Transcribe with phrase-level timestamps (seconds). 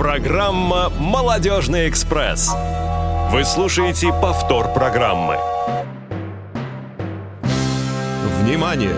[0.00, 2.50] Программа «Молодежный экспресс».
[3.32, 5.36] Вы слушаете повтор программы.
[8.40, 8.96] Внимание,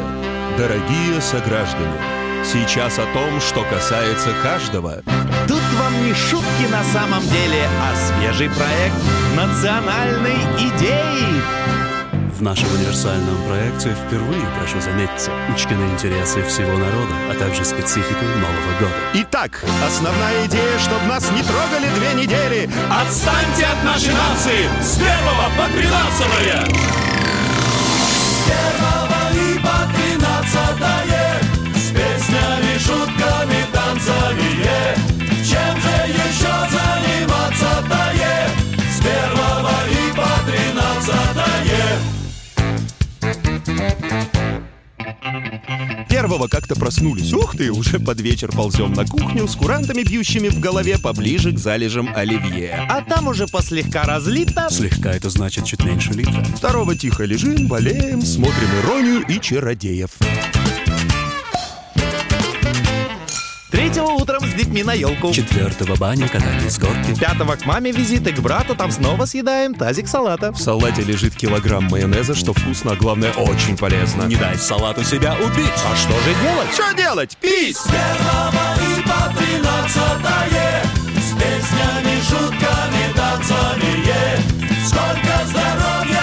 [0.56, 1.98] дорогие сограждане!
[2.44, 5.02] Сейчас о том, что касается каждого.
[5.48, 8.94] Тут вам не шутки на самом деле, а свежий проект
[9.34, 11.81] национальной идеи.
[12.42, 18.78] В нашем универсальном проекте впервые, прошу заметить, учтены интересы всего народа, а также специфику Нового
[18.80, 18.92] года.
[19.14, 22.68] Итак, основная идея, чтобы нас не трогали две недели.
[22.90, 26.66] Отстаньте от нашей нации с первого по тринадцатое!
[28.26, 31.38] С первого и по тринадцатое
[31.76, 34.50] С песнями, шутками, танцами.
[35.44, 36.51] Чем же еще
[46.08, 47.32] Первого как-то проснулись.
[47.32, 51.58] Ух ты, уже под вечер ползем на кухню с курантами, бьющими в голове поближе к
[51.58, 52.86] залежам оливье.
[52.88, 54.68] А там уже послегка разлито.
[54.70, 56.44] Слегка это значит чуть меньше литра.
[56.56, 60.10] Второго тихо лежим, болеем, смотрим иронию и чародеев.
[63.92, 65.34] Третьего утром с детьми на елку.
[65.34, 67.14] Четвертого баня, катание с горки.
[67.20, 70.50] Пятого к маме визиты, к брату, там снова съедаем тазик салата.
[70.50, 74.22] В салате лежит килограмм майонеза, что вкусно, а главное очень полезно.
[74.22, 75.66] Не дай салату себя убить.
[75.84, 76.72] А что же делать?
[76.72, 77.36] Что делать?
[77.38, 77.76] Пись!
[77.76, 80.84] С первого и по тринадцатое
[81.16, 84.40] С песнями, шутками, танцами е.
[84.86, 86.21] Сколько здоровья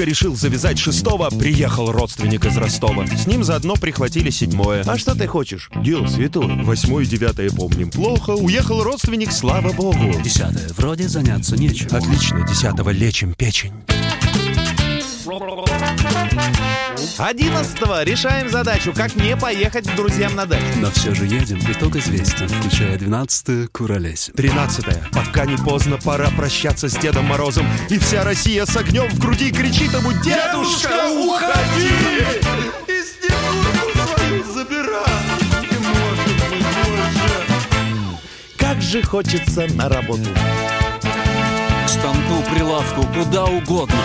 [0.00, 3.06] Только решил завязать шестого, приехал родственник из Ростова.
[3.06, 4.82] С ним заодно прихватили седьмое.
[4.86, 5.68] А что ты хочешь?
[5.76, 6.64] Дело святое.
[6.64, 8.30] Восьмое и девятое помним плохо.
[8.30, 10.14] Уехал родственник, слава богу.
[10.24, 10.68] Десятое.
[10.74, 11.94] Вроде заняться нечем.
[11.94, 13.74] Отлично, десятого лечим печень.
[17.18, 20.64] Одиннадцатого решаем задачу, как не поехать к друзьям на дачу.
[20.76, 21.60] Но все же едем.
[21.68, 24.34] Итог известен, включая двенадцатое Куролесин.
[24.34, 25.06] Тринадцатое.
[25.12, 27.66] Пока не поздно, пора прощаться с Дедом Морозом.
[27.90, 31.90] И вся Россия с огнем в груди кричит ему «Дедушка, уходи!»
[38.56, 40.30] Как же хочется на работу.
[41.84, 43.98] К станку, прилавку, куда угодно.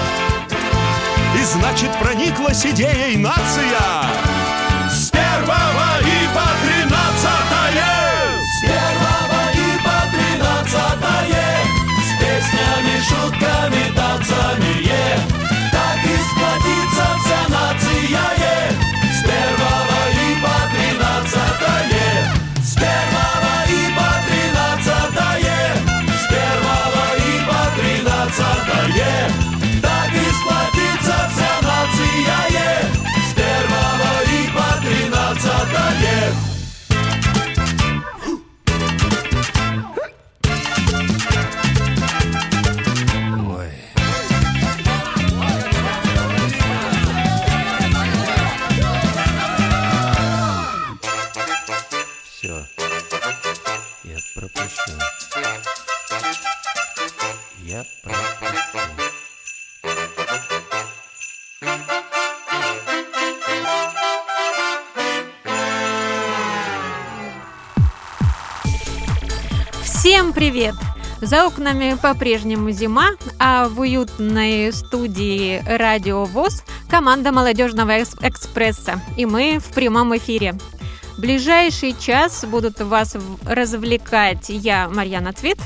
[1.36, 4.06] И значит прониклась идеей нация.
[4.90, 7.94] С первого и по тринадцатое.
[8.42, 11.46] С первого и по тринадцатое.
[12.02, 14.85] С песнями, шутками, танцами
[70.36, 70.76] привет!
[71.22, 79.02] За окнами по-прежнему зима, а в уютной студии Радио ВОЗ команда молодежного экс- экспресса.
[79.16, 80.56] И мы в прямом эфире.
[81.18, 83.16] Ближайший час будут вас
[83.46, 85.58] развлекать я, Марьяна Цвет,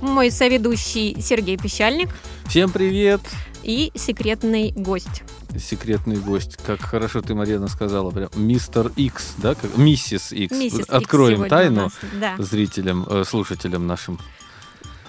[0.00, 2.10] мой соведущий Сергей Пещальник
[2.46, 3.20] Всем привет!
[3.64, 5.24] и секретный гость.
[5.58, 6.56] Секретный гость.
[6.66, 8.10] Как хорошо ты, Марьяна, сказала.
[8.10, 9.54] Прям мистер Икс, да?
[9.54, 9.76] Как...
[9.76, 10.56] Миссис Икс.
[10.56, 12.34] Миссис Икс Откроем у тайну нас, Да.
[12.38, 14.18] зрителям, э, слушателям нашим.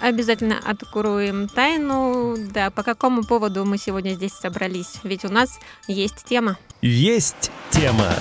[0.02, 2.36] Обязательно откроем тайну.
[2.54, 5.00] Да, по какому поводу мы сегодня здесь собрались?
[5.04, 5.58] Ведь у нас
[5.88, 6.58] есть тема.
[6.82, 8.14] Есть тема.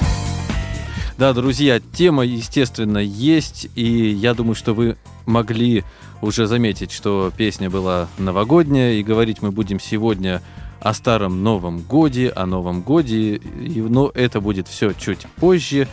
[1.19, 4.97] Да, друзья, тема, естественно, есть, и я думаю, что вы
[5.27, 5.85] могли
[6.23, 10.43] уже заметить, что песня была новогодняя, и говорить мы будем сегодня
[10.85, 15.89] о старом Новом Годе, о Новом Годе, но это будет все чуть позже.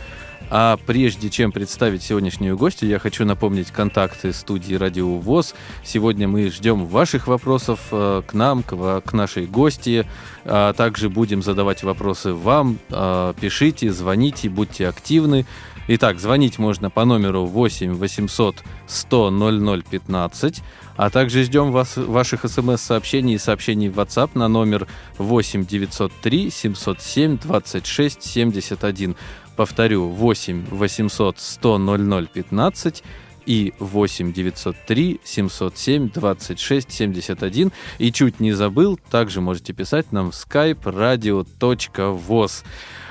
[0.50, 5.54] А прежде чем представить сегодняшнюю гостью, я хочу напомнить контакты студии Радио ВОЗ.
[5.82, 10.06] Сегодня мы ждем ваших вопросов э, к нам, к нашей гости.
[10.44, 12.78] А также будем задавать вопросы вам.
[12.90, 15.46] А, Пишите, звоните, будьте активны.
[15.88, 20.62] Итак, звонить можно по номеру 8 800 100 00 15,
[20.96, 24.86] а также ждем вас, ваших смс-сообщений и сообщений в WhatsApp на номер
[25.18, 29.16] 8 903 707 26 71.
[29.56, 33.04] Повторю, 8 800 100 00 15
[33.46, 37.72] и 8 903 707 26 71.
[37.98, 42.64] И чуть не забыл, также можете писать нам в skype radio.voz.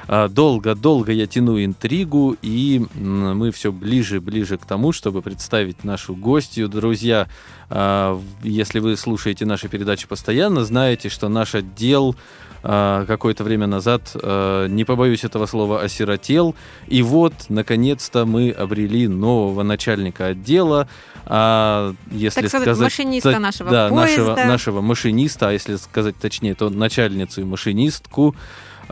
[0.08, 6.68] А, Долго-долго я тяну интригу, и мы все ближе-ближе к тому, чтобы представить нашу гостью.
[6.68, 7.28] Друзья,
[7.70, 12.16] а, если вы слушаете наши передачи постоянно, знаете, что наш отдел
[12.64, 16.56] а, какое-то время назад, не побоюсь этого слова, осиротел.
[16.88, 20.88] И вот, наконец-то, мы обрели нового начальника отдела.
[21.26, 24.26] А, если Так сказать, машиниста та- нашего да, поезда.
[24.36, 28.36] нашего, нашего машиниста, а если сказать точнее, то начальницу и машинистку.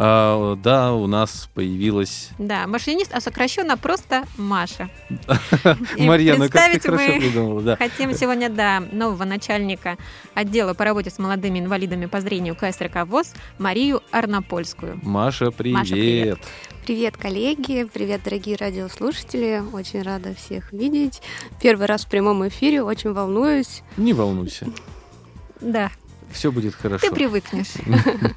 [0.01, 4.90] А, да, у нас появилась Да, машинист, а сокращенно просто Маша.
[5.98, 7.75] И Марьяна, как ты представить хорошо мы придумала, да.
[7.75, 9.98] Хотим сегодня, да, нового начальника
[10.36, 15.01] отдела по работе с молодыми инвалидами по зрению КСРК ВОЗ Марию Арнопольскую.
[15.04, 15.80] Маша, привет.
[15.80, 16.40] Маша, привет.
[16.86, 19.62] Привет, коллеги, привет, дорогие радиослушатели.
[19.74, 21.22] Очень рада всех видеть.
[21.62, 23.84] Первый раз в прямом эфире, очень волнуюсь.
[23.98, 24.66] Не волнуйся,
[25.60, 25.92] Да,
[26.31, 27.06] все будет хорошо.
[27.06, 27.74] ты привыкнешь.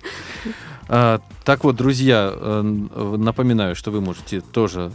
[0.88, 2.32] А, так вот, друзья,
[2.62, 4.93] напоминаю, что вы можете тоже,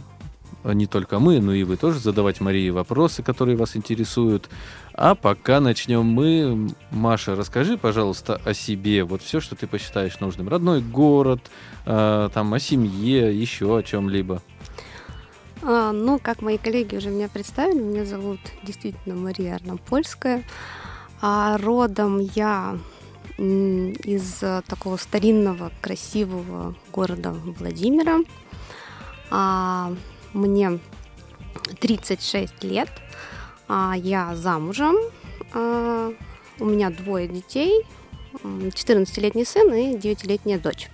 [0.64, 4.48] э, не только мы, но и вы тоже задавать Марии вопросы, которые вас интересуют.
[4.94, 6.70] А пока начнем мы.
[6.90, 9.04] Маша, расскажи, пожалуйста, о себе.
[9.04, 10.48] Вот все, что ты посчитаешь нужным.
[10.48, 11.40] Родной город,
[11.86, 14.42] э, там, о семье, еще о чем-либо.
[15.62, 20.44] А, ну, как мои коллеги уже меня представили, меня зовут действительно Мария Арнопольская.
[21.20, 22.78] А родом я
[23.38, 28.18] из э, такого старинного, красивого города Владимира.
[29.30, 29.92] А,
[30.32, 30.80] мне
[31.80, 32.90] 36 лет.
[33.68, 34.96] А, я замужем.
[35.54, 36.12] А,
[36.58, 37.86] у меня двое детей.
[38.42, 40.90] м, 14-летний сын и 9-летняя дочь.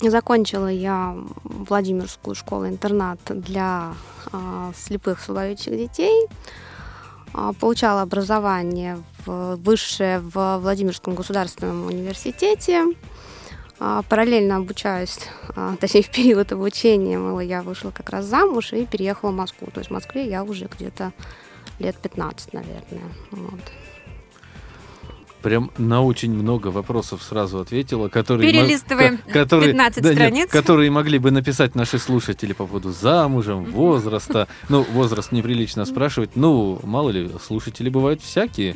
[0.00, 3.94] Закончила я Владимирскую школу-интернат для
[4.74, 6.26] слепых слабовидящих детей.
[7.32, 12.84] А, получала образование в, высшее в Владимирском государственном университете.
[13.78, 15.18] А, параллельно обучаюсь,
[15.54, 19.68] а, точнее, в период обучения я вышла как раз замуж и переехала в Москву.
[19.72, 21.12] То есть в Москве я уже где-то
[21.78, 23.12] лет 15, наверное.
[23.30, 23.60] Вот.
[25.46, 28.50] Прям на очень много вопросов сразу ответила, которые...
[28.50, 30.50] Перелистываем ко- которые, 15 да нет, страниц.
[30.50, 34.48] которые могли бы написать наши слушатели по поводу замужем, возраста.
[34.68, 36.34] Ну, возраст неприлично спрашивать.
[36.34, 38.74] Ну, мало ли, слушатели бывают всякие.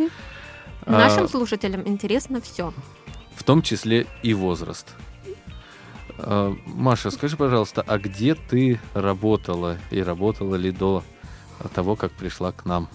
[0.87, 2.73] А, Нашим слушателям интересно все.
[3.35, 4.87] в том числе и возраст.
[6.19, 11.03] А, Маша, скажи, пожалуйста, а где ты работала и работала ли до
[11.75, 12.89] того, как пришла к нам?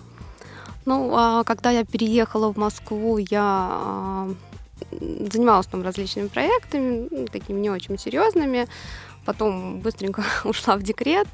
[0.85, 4.29] Ну, а когда я переехала в Москву, я а,
[4.91, 8.67] занималась там различными проектами, такими не очень серьезными.
[9.25, 11.27] Потом быстренько ушла в декрет,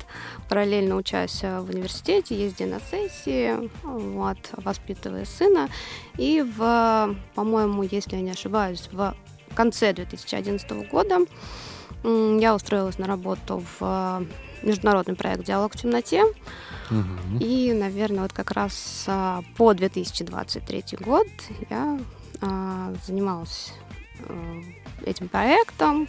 [0.48, 5.70] параллельно учась э, в университете, ездя на сессии, вот, воспитывая сына.
[6.18, 9.14] И в, по-моему, если я не ошибаюсь, в
[9.54, 11.20] конце 2011 года
[12.04, 14.26] я устроилась на работу в
[14.62, 16.24] международный проект «Диалог в темноте».
[16.90, 17.38] Мгм.
[17.40, 21.28] И, наверное, вот как раз а, по 2023 год
[21.70, 22.00] я
[22.42, 23.74] а, занималась
[24.28, 24.62] э,
[25.06, 26.08] этим проектом,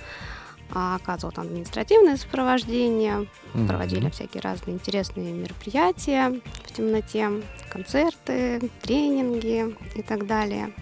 [0.75, 3.68] а, оказывала там административное сопровождение, Мгм.
[3.68, 7.30] проводили всякие разные интересные мероприятия в темноте,
[7.71, 10.73] концерты, тренинги и так далее.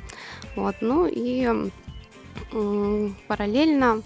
[0.56, 1.70] Вот, ну и
[3.28, 4.02] параллельно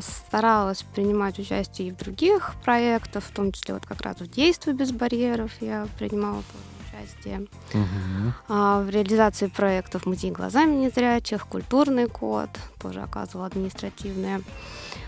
[0.00, 4.74] старалась принимать участие и в других проектах, в том числе вот как раз в «Действуй
[4.74, 6.42] без барьеров» я принимала
[6.94, 7.46] участие.
[8.48, 12.50] А, в реализации проектов «Музей глазами незрячих», «Культурный код»,
[12.80, 14.42] тоже оказывала административное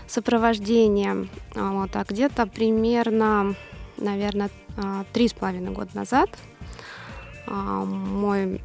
[0.07, 1.27] сопровождение.
[1.55, 3.55] А, Вот, а где-то примерно,
[3.97, 6.29] наверное, а, три с половиной года назад
[7.45, 8.61] а, мой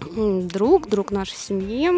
[0.00, 1.90] друг, друг нашей семьи,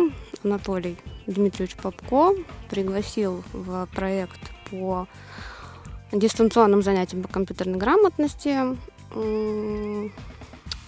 [0.47, 2.33] Анатолий Дмитриевич Попко,
[2.71, 5.09] пригласил в проект по
[6.13, 8.57] дистанционным занятиям по компьютерной грамотности.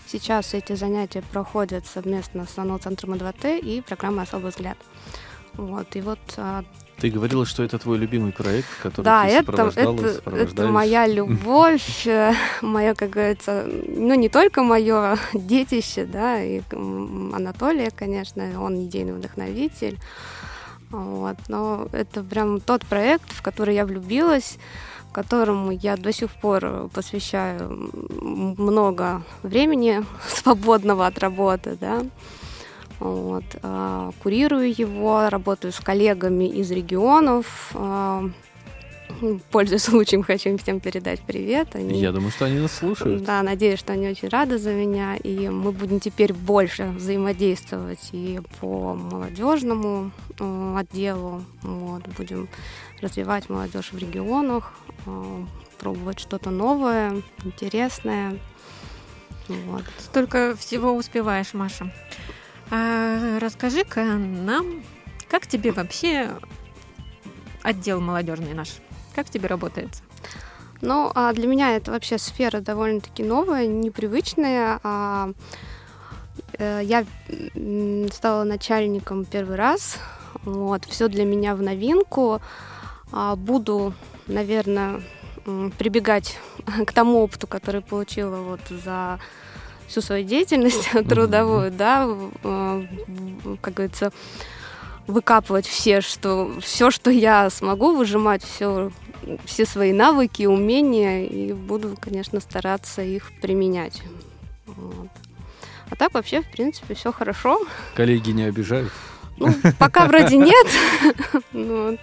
[0.07, 4.79] Сейчас эти занятия проходят совместно с ОНО-центром АДВТ и программой «Особый взгляд».
[5.55, 6.65] Вот, и вот а,
[7.01, 12.03] Ты говорила, что это твой любимый проект, который Да, ты это, это, это моя любовь,
[12.07, 19.13] э, мое, как говорится, ну не только мое детище, да, и Анатолия, конечно, он идейный
[19.13, 19.99] вдохновитель,
[20.91, 24.59] вот, но это прям тот проект, в который я влюбилась,
[25.19, 27.91] которому я до сих пор посвящаю
[28.21, 32.05] много времени свободного от работы, да.
[33.01, 37.71] Вот, а, курирую его, работаю с коллегами из регионов.
[37.75, 38.29] а,
[39.51, 41.75] Пользуясь случаем, хочу им всем передать привет.
[41.75, 43.25] Они, Я думаю, что они нас слушают.
[43.25, 45.17] да, надеюсь, что они очень рады за меня.
[45.17, 51.43] И мы будем теперь больше взаимодействовать и по молодежному э, отделу.
[51.63, 52.49] Вот, будем
[53.01, 54.73] развивать молодежь в регионах,
[55.79, 58.37] пробовать что-то новое, интересное.
[59.49, 59.85] Вот.
[59.99, 61.91] Столько всего успеваешь, Маша.
[62.71, 64.83] А, расскажи-ка нам,
[65.31, 66.31] как тебе вообще
[67.63, 68.69] отдел молодежный наш?
[69.15, 69.89] Как тебе работает?
[70.81, 74.79] Ну, а для меня это вообще сфера довольно-таки новая, непривычная.
[74.83, 75.31] А,
[76.59, 77.05] э, я
[78.13, 79.99] стала начальником первый раз.
[80.45, 82.41] Вот, все для меня в новинку.
[83.13, 83.95] А, буду,
[84.27, 85.03] наверное,
[85.79, 86.39] прибегать
[86.87, 89.19] к тому опыту, который получила вот за
[89.89, 92.09] всю свою деятельность трудовую, да,
[92.45, 92.87] э,
[93.61, 94.13] как говорится,
[95.07, 98.93] выкапывать все, что все, что я смогу, выжимать все,
[99.45, 104.03] все свои навыки, умения, и буду, конечно, стараться их применять.
[104.67, 105.09] Вот.
[105.91, 107.59] А так вообще, в принципе, все хорошо.
[107.95, 108.93] Коллеги не обижают?
[109.39, 110.67] Ну, пока вроде нет,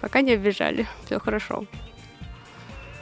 [0.00, 1.64] пока не обижали, все хорошо.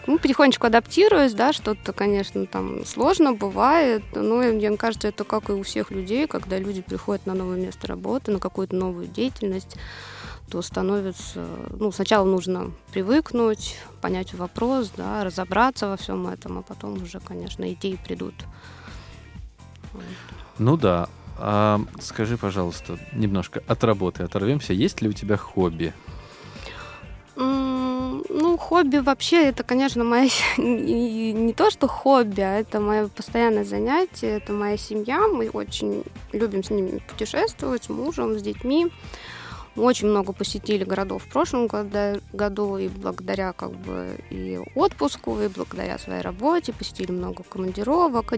[0.08, 5.52] Ну, потихонечку адаптируюсь, да, что-то, конечно, там сложно бывает, но мне кажется, это как и
[5.52, 9.76] у всех людей, когда люди приходят на новое место работы, на какую-то новую деятельность,
[10.50, 17.02] то становится, ну, сначала нужно привыкнуть, понять вопрос, да, разобраться во всем этом, а потом
[17.02, 18.34] уже, конечно, идеи придут.
[20.56, 21.10] Ну да.
[21.36, 24.72] А скажи, пожалуйста, немножко от работы оторвемся.
[24.72, 25.92] Есть ли у тебя хобби?
[27.36, 27.77] М,
[28.28, 34.36] Ну, хобби вообще, это, конечно, моя не то, что хобби, а это мое постоянное занятие,
[34.38, 35.26] это моя семья.
[35.28, 38.88] Мы очень любим с ними путешествовать, с мужем, с детьми.
[39.74, 45.46] Мы очень много посетили городов в прошлом году, и благодаря как бы и отпуску, и
[45.48, 48.32] благодаря своей работе посетили много командировок.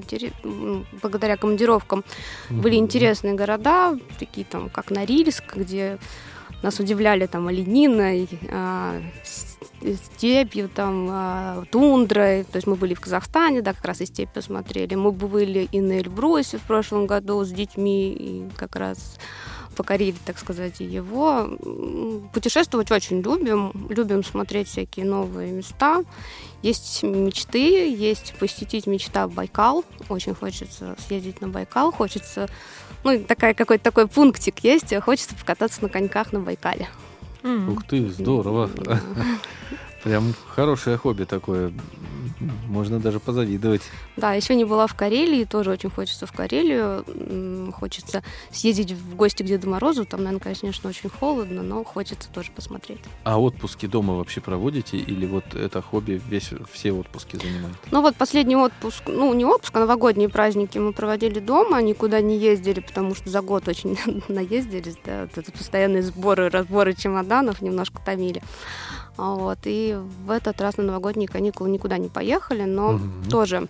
[1.00, 2.04] Благодаря командировкам
[2.50, 5.98] были интересные города, такие там, как Норильск, где
[6.62, 9.49] нас удивляли там олениной, а, с-
[9.80, 12.44] степью, там, а, тундрой.
[12.44, 14.94] То есть мы были в Казахстане, да, как раз и степь посмотрели.
[14.94, 19.18] Мы были и на Эльбрусе в прошлом году с детьми, и как раз
[19.76, 21.48] покорили, так сказать, его.
[22.34, 26.04] Путешествовать очень любим, любим смотреть всякие новые места.
[26.62, 29.84] Есть мечты, есть посетить мечта Байкал.
[30.08, 32.48] Очень хочется съездить на Байкал, хочется
[33.04, 36.88] ну, такая, какой-то такой пунктик есть, хочется покататься на коньках на Байкале.
[37.42, 38.70] Ух ты, здорово.
[40.04, 41.72] Прям хорошее хобби такое.
[42.66, 43.82] Можно даже позавидовать.
[44.16, 47.04] Да, еще не была в Карелии, тоже очень хочется в Карелию.
[47.72, 50.06] Хочется съездить в гости к Деду Морозу.
[50.06, 53.00] Там, наверное, конечно, очень холодно, но хочется тоже посмотреть.
[53.24, 54.96] А отпуски дома вообще проводите?
[54.96, 57.76] Или вот это хобби весь, все отпуски занимает?
[57.90, 62.38] Ну вот последний отпуск, ну не отпуск, а новогодние праздники мы проводили дома, никуда не
[62.38, 68.00] ездили, потому что за год очень наездились, да, вот это постоянные сборы, разборы чемоданов немножко
[68.04, 68.42] томили.
[69.20, 73.24] Вот, и в этот раз на новогодние каникулы никуда не поехали, но Мгм.
[73.30, 73.68] тоже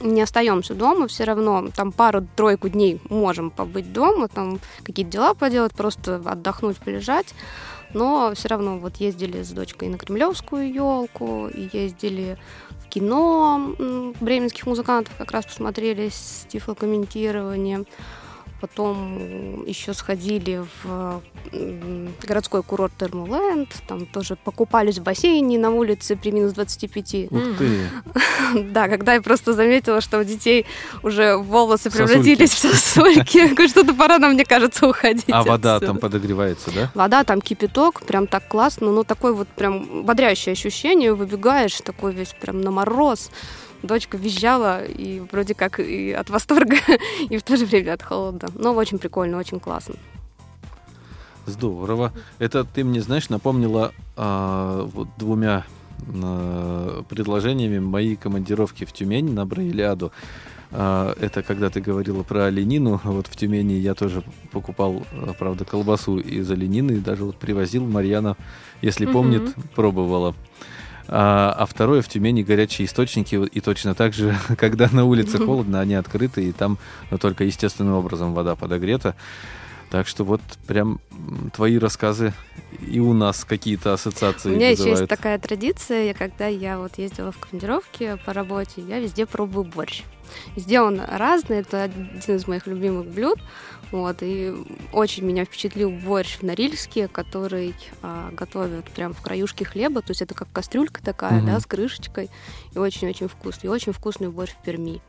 [0.00, 5.72] не остаемся дома, все равно там пару-тройку дней можем побыть дома, там какие-то дела поделать,
[5.72, 7.34] просто отдохнуть, полежать.
[7.94, 12.36] Но все равно вот ездили с дочкой на Кремлевскую елку, ездили
[12.84, 13.74] в кино
[14.20, 17.86] бременских музыкантов, как раз посмотрели с тифлокомментированием.
[18.60, 21.22] Потом еще сходили в
[21.52, 27.26] м, городской курорт Термоленд, там тоже покупались в бассейне на улице при минус 25.
[27.30, 27.80] Ух ты!
[28.72, 30.66] Да, когда я просто заметила, что у детей
[31.02, 35.24] уже волосы превратились в сосульки, что-то пора нам, мне кажется, уходить.
[35.30, 36.90] А вода там подогревается, да?
[36.94, 42.34] Вода, там кипяток, прям так классно, ну такое вот прям бодрящее ощущение, выбегаешь, такой весь
[42.40, 43.30] прям на мороз.
[43.86, 46.76] Дочка визжала, и вроде как и от восторга,
[47.30, 48.48] и в то же время от холода.
[48.54, 49.94] Но очень прикольно, очень классно.
[51.46, 52.12] Здорово.
[52.38, 55.64] Это ты мне, знаешь, напомнила а, вот двумя
[56.22, 60.12] а, предложениями моей командировки в Тюмень на Браилиаду.
[60.72, 63.00] а, это когда ты говорила про оленину.
[63.04, 66.92] Вот в Тюмени я тоже покупал, а, правда, колбасу из оленины.
[66.92, 68.36] И даже вот привозил Марьяна,
[68.82, 70.34] если помнит, пробовала.
[71.08, 75.80] А, а второе, в Тюмени горячие источники, и точно так же, когда на улице холодно,
[75.80, 76.78] они открыты, и там
[77.10, 79.14] ну, только естественным образом вода подогрета.
[79.90, 81.00] Так что вот прям
[81.54, 82.32] твои рассказы
[82.80, 87.30] и у нас какие-то ассоциации У меня еще есть такая традиция, когда я вот ездила
[87.30, 90.02] в командировки по работе, я везде пробую борщ.
[90.56, 93.38] Везде он разный, это один из моих любимых блюд.
[93.92, 94.52] Вот, и
[94.92, 100.22] очень меня впечатлил борщ в Норильске, который а, готовят прям в краюшке хлеба, то есть
[100.22, 101.46] это как кастрюлька такая, Мгм.
[101.46, 102.28] да, с крышечкой,
[102.74, 103.68] и очень-очень вкусный.
[103.68, 105.00] И очень вкусный борщ в Перми.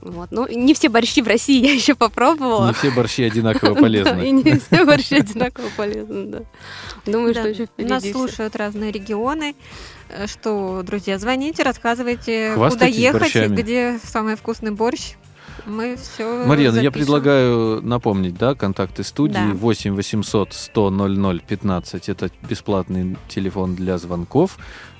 [0.00, 0.30] Вот.
[0.30, 2.68] Ну, не все борщи в России я еще попробовала.
[2.68, 4.30] Не все борщи одинаково Да, и полезны.
[4.30, 6.42] не все борщи одинаково полезны, да.
[7.10, 9.56] Думаю, что еще впереди Нас слушают разные регионы.
[10.08, 15.14] Э, Что, друзья, звоните, рассказывайте, куда ехать, где самый вкусный борщ.
[15.66, 19.52] Мы все Марьяна, я предлагаю напомнить, да, контакты студии Да.
[19.52, 22.08] 8 800 100 00 15.
[22.08, 24.58] Это бесплатный телефон для звонков.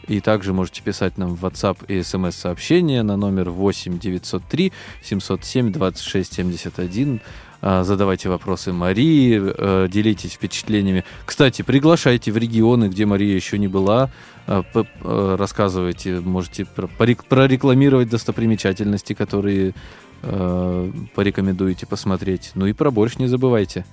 [0.09, 6.33] И также можете писать нам в WhatsApp и смс-сообщения на номер 8 903 707 26
[6.35, 7.21] 71.
[7.63, 11.05] А, Задавайте вопросы Марии, э, делитесь впечатлениями.
[11.25, 14.11] Кстати, приглашайте в регионы, где Мария еще не была.
[14.47, 19.75] А, э, Рассказывайте, можете прорекламировать достопримечательности, которые
[20.23, 22.53] э, порекомендуете посмотреть.
[22.55, 23.85] Ну и про борщ не забывайте.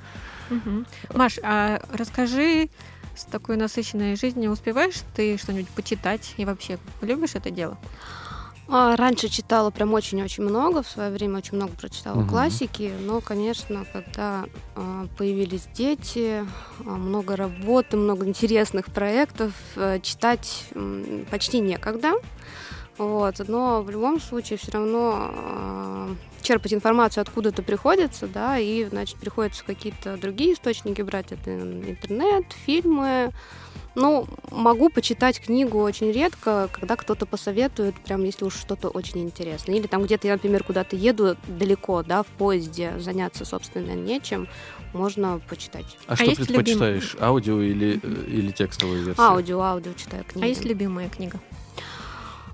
[0.50, 0.86] Мгм.
[1.14, 2.70] Маш, а расскажи,
[3.16, 7.78] с такой насыщенной жизнью успеваешь ты что-нибудь почитать и вообще любишь это дело?
[8.70, 12.30] А, раньше читала прям очень-очень много, в свое время очень много прочитала Мгм.
[12.30, 16.46] классики, но, конечно, когда а, появились дети,
[16.86, 22.14] а, много работы, много интересных проектов, э, читать м, почти некогда.
[22.98, 29.18] Вот, но в любом случае все равно а, черпать информацию откуда-то приходится, да, и, значит,
[29.18, 33.32] приходится какие-то другие источники брать, это интернет, фильмы,
[33.96, 39.76] ну, могу почитать книгу очень редко, когда кто-то посоветует, прям если уж что-то очень интересное.
[39.76, 44.48] Или там где-то я, например, куда-то еду далеко, да, в поезде, заняться, собственно, нечем,
[44.94, 45.98] можно почитать.
[46.08, 49.26] А, А что предпочитаешь, аудио или, э, или текстовую версию?
[49.26, 50.46] Аудио, аудио читаю книги.
[50.46, 51.40] А есть любимая книга?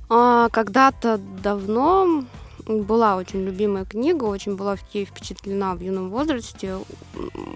[0.10, 2.24] А, когда-то давно
[2.66, 6.78] была очень любимая книга, очень была в ей впечатлена в юном возрасте.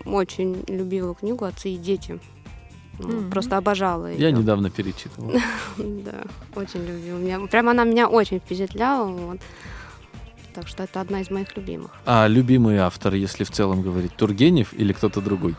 [0.06, 2.20] Очень любила книгу «Отцы и дети».
[3.00, 3.32] Мгм.
[3.32, 4.20] Просто обожала ее.
[4.20, 5.32] Я недавно перечитывал.
[5.78, 6.24] Да,
[6.56, 7.18] очень любила.
[7.18, 9.08] Меня, прям она меня очень впечатляла.
[9.08, 9.40] Вот.
[10.54, 11.90] Так что это одна из моих любимых.
[12.06, 15.56] А любимый автор, если в целом говорить, Тургенев или кто-то другой?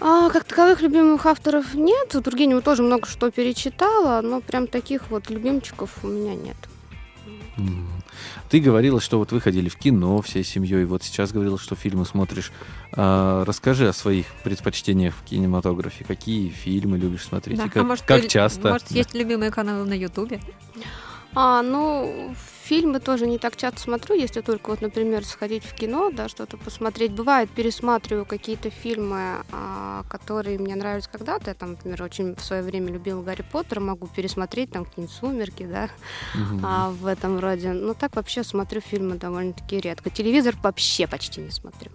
[0.00, 2.14] А, как таковых любимых авторов нет.
[2.14, 6.56] У Тургенева тоже много что перечитала, но прям таких вот любимчиков у меня нет.
[8.50, 12.04] Ты говорила, что вот вы ходили в кино всей семьей, вот сейчас говорила, что фильмы
[12.04, 12.52] смотришь.
[12.92, 16.04] А, расскажи о своих предпочтениях в кинематографе.
[16.04, 17.56] Какие фильмы любишь смотреть?
[17.58, 17.64] Да.
[17.64, 18.72] И как, а может, как ты- часто?
[18.72, 18.94] Может, Да.
[18.96, 20.40] есть любимые каналы на Ютубе?
[21.38, 26.10] А, ну, фильмы тоже не так часто смотрю, если только вот, например, сходить в кино,
[26.10, 27.12] да, что-то посмотреть.
[27.12, 31.50] Бывает, пересматриваю какие-то фильмы, а, которые мне нравились когда-то.
[31.50, 35.66] Я там, например, очень в свое время любила Гарри Поттера, могу пересмотреть там какие-нибудь «Сумерки»,
[35.66, 35.90] да,
[36.34, 36.60] Мгм.
[36.64, 37.72] а, в этом роде.
[37.74, 40.08] Ну, так вообще смотрю фильмы довольно-таки редко.
[40.08, 41.90] Телевизор вообще почти не смотрю.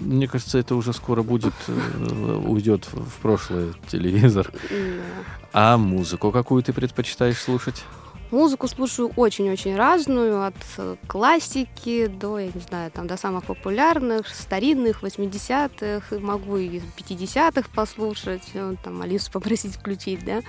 [0.00, 4.50] Мне кажется, это уже скоро будет, э, уйдет в прошлое телевизор.
[5.52, 7.84] А музыку какую ты предпочитаешь слушать?
[8.32, 14.26] Музыку слушаю очень-очень разную, от э, классики до, я не знаю, там, до самых популярных,
[14.26, 20.40] старинных, 80-х, и могу и 50-х послушать, э, там, Алису попросить включить, да.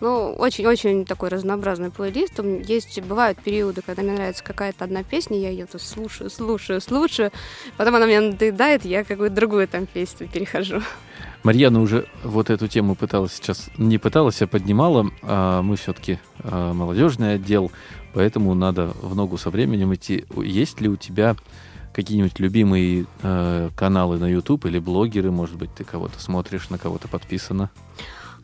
[0.00, 2.40] Ну, очень-очень такой разнообразный плейлист.
[2.66, 7.32] Есть, бывают периоды, когда мне нравится какая-то одна песня, я ее слушаю, слушаю, слушаю,
[7.76, 10.80] потом она мне надоедает, я какую-то другую там песню перехожу.
[11.46, 15.06] Марьяна уже вот эту тему пыталась сейчас, не пыталась, а поднимала.
[15.22, 17.70] А мы все-таки молодежный отдел,
[18.14, 20.24] поэтому надо в ногу со временем идти.
[20.34, 21.36] Есть ли у тебя
[21.94, 27.06] какие-нибудь любимые э, каналы на YouTube или блогеры, может быть, ты кого-то смотришь, на кого-то
[27.06, 27.70] подписана?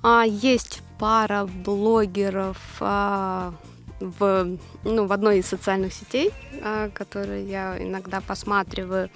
[0.05, 3.53] А, есть пара блогеров а,
[3.99, 6.31] в, ну, в одной из социальных сетей,
[6.63, 9.11] а, которые я иногда посматриваю,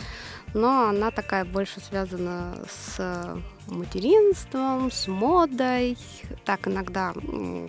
[0.57, 3.37] но она такая больше связана с
[3.69, 5.99] материнством, с модой.
[6.45, 7.13] Так иногда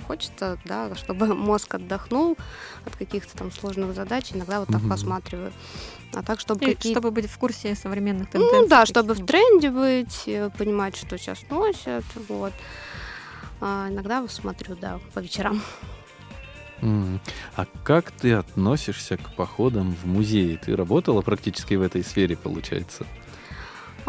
[0.07, 2.37] хочется, да, чтобы мозг отдохнул
[2.85, 4.89] от каких-то там сложных задач, иногда вот так Мгм.
[4.89, 5.51] посматриваю.
[6.13, 8.59] А так, чтобы И какие-то чтобы быть в курсе современных тенденций.
[8.61, 12.53] ну да, чтобы в тренде быть, э, понимать, что сейчас носят, вот.
[13.59, 15.61] А, иногда смотрю, да, по вечерам.
[16.81, 20.59] А как ты относишься к походам в музеи?
[20.63, 23.05] Ты работала практически в этой сфере, получается?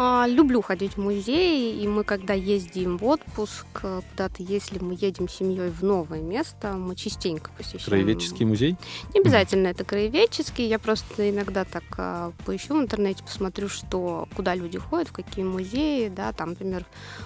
[0.01, 4.97] А, люблю ходить в музеи, и мы, когда ездим в отпуск, э, куда-то, если мы
[4.97, 7.83] едем с семьей в новое место, мы частенько посещаем.
[7.83, 8.77] Краеведческий музей?
[9.13, 14.55] Не обязательно это краеведческий, я просто иногда так а, поищу в интернете, посмотрю, что, куда
[14.55, 16.85] люди ходят, в какие музеи, да, там, например,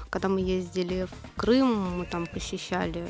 [0.10, 3.06] когда мы ездили в Крым, мы там посещали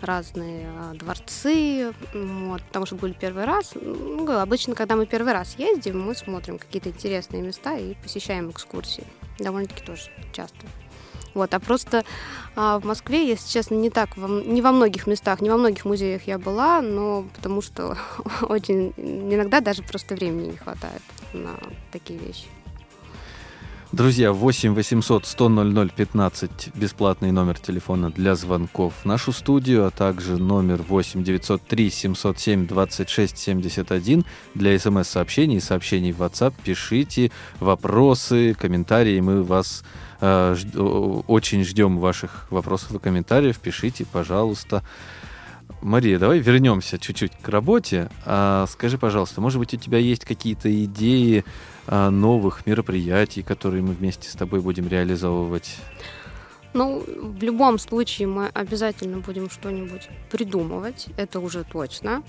[0.00, 3.72] разные а, дворцы, вот, потому что были первый раз.
[3.74, 9.04] Ну, обычно, когда мы первый раз ездим, мы смотрим какие-то интересные места и посещаем экскурсии.
[9.38, 10.58] Довольно-таки тоже часто.
[11.34, 12.04] Вот, а просто
[12.54, 15.84] а, в Москве, если честно, не так, во не во многих местах, не во многих
[15.84, 17.98] музеях я была, но потому что
[18.42, 21.02] очень иногда даже просто времени не хватает
[21.34, 21.58] на
[21.92, 22.46] такие вещи.
[23.96, 29.90] Друзья, 8 800 100 00 15 бесплатный номер телефона для звонков в нашу студию, а
[29.90, 36.52] также номер 8 903 707 26 71 для смс-сообщений и сообщений в WhatsApp.
[36.62, 39.82] Пишите вопросы, комментарии, мы вас
[40.20, 40.54] э,
[41.26, 43.58] очень ждем ваших вопросов и комментариев.
[43.58, 44.82] Пишите, пожалуйста.
[45.82, 48.10] Мария, давай вернемся чуть-чуть к работе.
[48.24, 51.44] А, скажи, пожалуйста, может быть, у тебя есть какие-то идеи
[51.86, 55.76] а, новых мероприятий, которые мы вместе с тобой будем реализовывать?
[56.72, 62.22] Ну, в любом случае мы обязательно будем что-нибудь придумывать, это уже точно.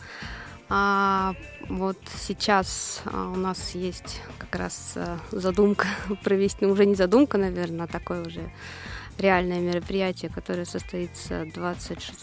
[0.70, 1.34] А
[1.70, 5.88] вот сейчас а, у нас есть как раз а, задумка
[6.24, 8.52] провести, ну, уже не задумка, наверное, а такое уже
[9.18, 12.22] реальное мероприятие, которое состоится 26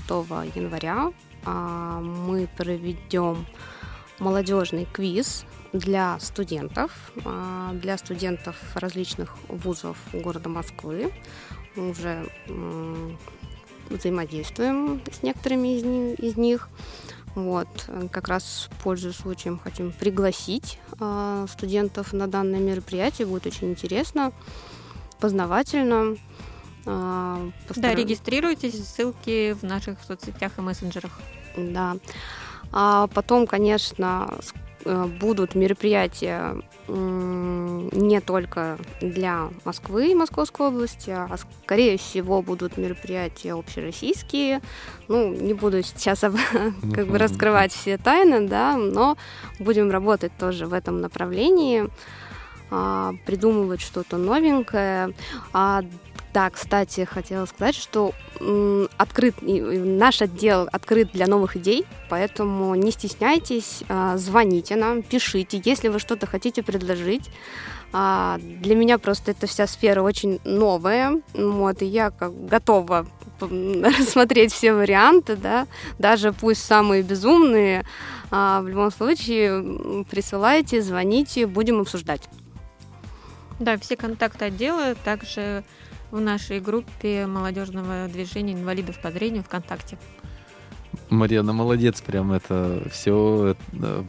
[0.54, 1.12] января.
[1.44, 3.46] А, Мы проведем
[4.18, 11.12] молодежный квиз для студентов, а, для студентов различных вузов города Москвы.
[11.76, 12.28] Мы уже
[13.90, 16.68] взаимодействуем с некоторыми из, ни- из них.
[17.34, 17.68] Вот,
[18.12, 23.26] как раз пользуясь случаем, хотим пригласить а, студентов на данное мероприятие.
[23.26, 24.32] Будет очень интересно,
[25.18, 26.16] познавательно.
[26.86, 27.40] А,
[27.76, 31.12] Да, регистрируйтесь, ссылки в наших соцсетях и мессенджерах.
[31.56, 31.96] да.
[32.76, 34.34] А потом, конечно,
[34.84, 36.56] э, будут мероприятия
[36.88, 44.60] не только для Москвы и Московской области, а скорее всего будут мероприятия общероссийские.
[45.08, 46.36] Ну, не буду сейчас об-
[46.94, 49.16] как бы раскрывать все тайны, да, но
[49.58, 51.88] будем работать тоже в этом направлении,
[52.68, 55.14] придумывать что-то новенькое.
[55.52, 55.82] А,
[56.34, 58.12] да, кстати, хотела сказать, что
[58.96, 65.86] открыт наш отдел открыт для новых идей, поэтому не стесняйтесь, а, звоните нам, пишите, если
[65.86, 67.30] вы что-то хотите предложить.
[67.92, 73.06] А, Для меня просто эта вся сфера очень новая, вот, и я как готова
[73.40, 75.68] рассмотреть все варианты, да,
[76.00, 77.86] даже пусть самые безумные,
[78.32, 82.28] а, в любом случае присылайте, звоните, будем обсуждать.
[83.58, 85.64] Да, все контакты отдела также
[86.10, 89.98] в нашей группе молодежного движения инвалидов по зрению ВКонтакте.
[91.10, 93.56] Марьяна молодец, прям это все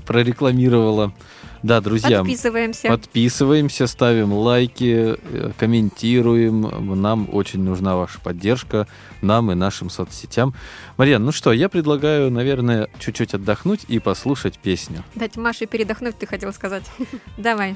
[0.05, 1.13] прорекламировала.
[1.63, 2.88] Да, друзья, Подписываемся.
[2.89, 7.01] подписываемся, ставим лайки, э, комментируем.
[7.01, 8.88] Нам очень нужна ваша поддержка,
[9.21, 10.53] нам и нашим соцсетям.
[10.97, 15.03] Марьян, ну что, я предлагаю, наверное, чуть-чуть отдохнуть и послушать песню.
[15.15, 16.84] Дать Маше передохнуть, ты хотел сказать.
[17.38, 17.75] Давай.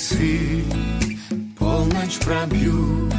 [0.00, 0.64] Часы
[1.58, 3.12] полночь пробьют.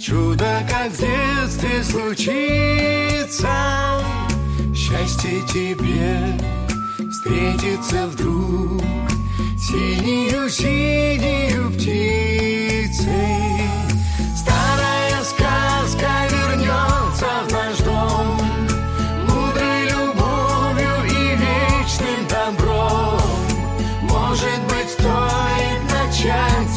[0.00, 3.50] Чудо, как в детстве случится
[4.74, 6.32] Счастье тебе
[7.10, 8.82] встретится вдруг
[9.58, 13.52] Синюю-синюю птицей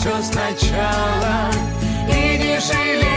[0.01, 1.51] все сначала.
[2.09, 3.10] И не жалеть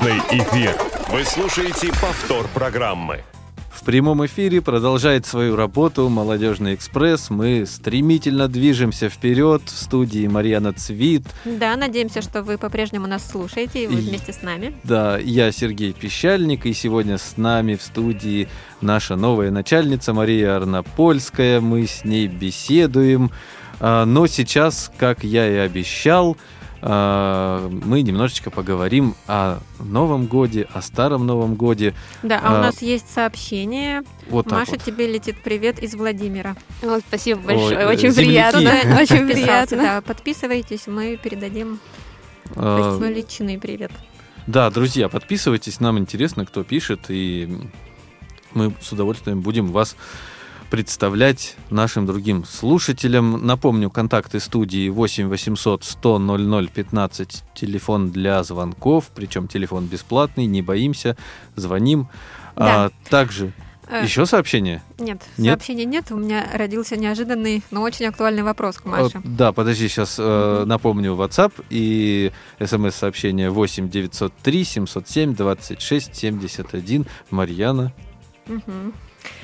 [0.00, 0.76] Молодежный эфир.
[1.10, 3.20] Вы слушаете повтор программы.
[3.70, 7.30] В прямом эфире продолжает свою работу «Молодежный экспресс».
[7.30, 9.62] Мы стремительно движемся вперед.
[9.66, 11.24] В студии Марьяна Цвит.
[11.44, 14.74] Да, надеемся, что вы по-прежнему нас слушаете, и вы И- вместе с нами.
[14.84, 18.48] Да, я Сергей Пещальник, и сегодня с нами в студии
[18.80, 21.60] наша новая начальница Мария Арнопольская.
[21.60, 23.30] Мы с ней беседуем.
[23.80, 26.36] А, Но сейчас, как я и обещал,
[26.82, 31.94] мы немножечко поговорим о Новом Годе, о Старом Новом Годе.
[32.24, 34.02] Да, а, у А, нас есть сообщение.
[34.28, 34.82] Вот Маша, вот.
[34.82, 36.56] тебе летит привет из Владимира.
[36.82, 38.56] О, спасибо Ой, большое, э, очень земляки.
[38.58, 38.96] приятно.
[39.00, 39.76] Очень приятно.
[39.76, 41.78] Да, подписывайтесь, мы передадим
[42.56, 43.92] А, личный привет.
[44.48, 47.48] Да, друзья, подписывайтесь, нам интересно, кто пишет, и
[48.54, 49.96] мы с удовольствием будем вас
[50.72, 53.46] представлять нашим другим слушателям.
[53.46, 60.62] Напомню, контакты студии 8 800 100 00 15, телефон для звонков, причем телефон бесплатный, не
[60.62, 61.18] боимся,
[61.56, 62.08] звоним.
[62.56, 62.86] Да.
[62.86, 63.52] А, также
[63.86, 64.82] Э, еще сообщение?
[64.98, 65.50] Нет, Нет?
[65.58, 66.10] сообщения нет.
[66.10, 69.20] У меня родился неожиданный, но очень актуальный вопрос к Э, Маше.
[69.24, 72.32] Да, подожди, сейчас напомню WhatsApp и
[72.64, 77.06] смс-сообщение 8 903 707 26 71.
[77.28, 77.92] Марьяна,
[78.46, 78.94] Мгм.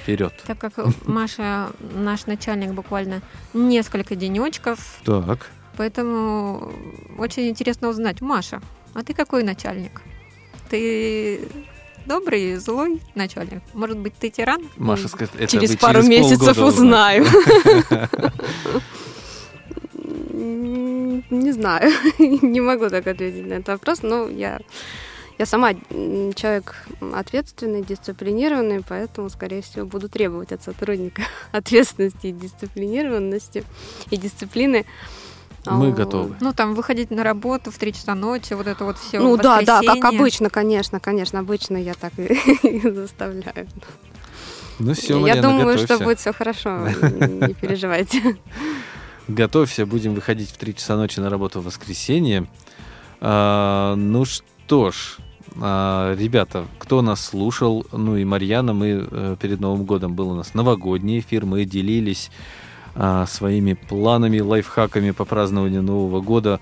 [0.03, 0.33] Вперед.
[0.47, 0.73] Так как
[1.07, 3.23] Маша наш начальник буквально
[3.55, 5.51] несколько денечков, Так.
[5.77, 6.73] поэтому
[7.19, 8.61] очень интересно узнать, Маша,
[8.95, 10.03] а ты какой начальник?
[10.71, 11.49] Ты
[12.07, 13.63] добрый, злой начальник?
[13.75, 14.63] Может быть, ты тиран?
[14.77, 17.27] Маша скажет, это Через пару через месяцев узнаю.
[21.31, 24.61] Не знаю, не могу так ответить на этот вопрос, но я,
[25.39, 25.73] я сама
[26.35, 26.75] человек
[27.15, 31.23] ответственный, дисциплинированный, поэтому, скорее всего, буду требовать от сотрудника
[31.53, 33.65] ответственности и дисциплинированности
[34.11, 34.85] и дисциплины.
[35.67, 36.37] Мы А, готовы.
[36.41, 39.21] Ну, там, выходить на работу в 3 часа ночи, вот это вот все.
[39.21, 43.69] Ну да, да, как обычно, конечно, конечно, обычно я так и заставляю.
[44.79, 45.95] Ну все, я Марьяна, думаю, готовься.
[45.95, 48.39] что будет все хорошо, не переживайте.
[49.27, 52.47] Готовься, будем выходить в 3 часа ночи на работу в воскресенье.
[53.21, 55.19] А, ну что ж,
[55.61, 60.55] ребята, кто нас слушал, ну и Марьяна, мы э, перед Новым годом был у нас
[60.55, 62.31] новогодний эфир, мы делились
[62.95, 66.59] а, своими планами, лайфхаками по празднованию Нового года.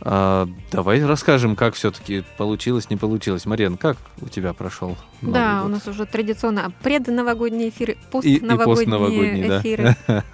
[0.00, 3.46] А, давай расскажем, как все-таки получилось, не получилось.
[3.46, 5.66] Марьян, как у тебя прошел Новый Да, год?
[5.66, 8.00] у нас уже традиционно предновогодние эфиры, И- и
[8.40, 9.60] постновогодние постновогодние, да.
[9.60, 9.96] эфиры.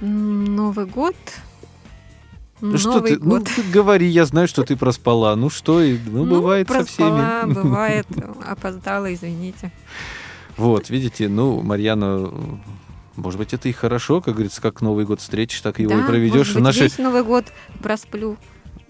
[0.00, 1.16] М, Новый год
[2.60, 3.44] Ну что Новый ты, ну год.
[3.44, 5.34] ты говори, я знаю, что ты проспала.
[5.36, 7.52] Ну что, и- ну, бывает со проспала, всеми.
[7.62, 8.06] бывает,
[8.46, 9.72] опоздала, извините.
[10.56, 12.30] Вот, видите, ну, Марьяна,
[13.16, 16.06] может быть, это и хорошо, как говорится, как Новый год встретишь, так его да, и
[16.06, 16.34] проведешь.
[16.48, 17.46] может быть, Наши, весь Новый год
[17.82, 18.36] просплю.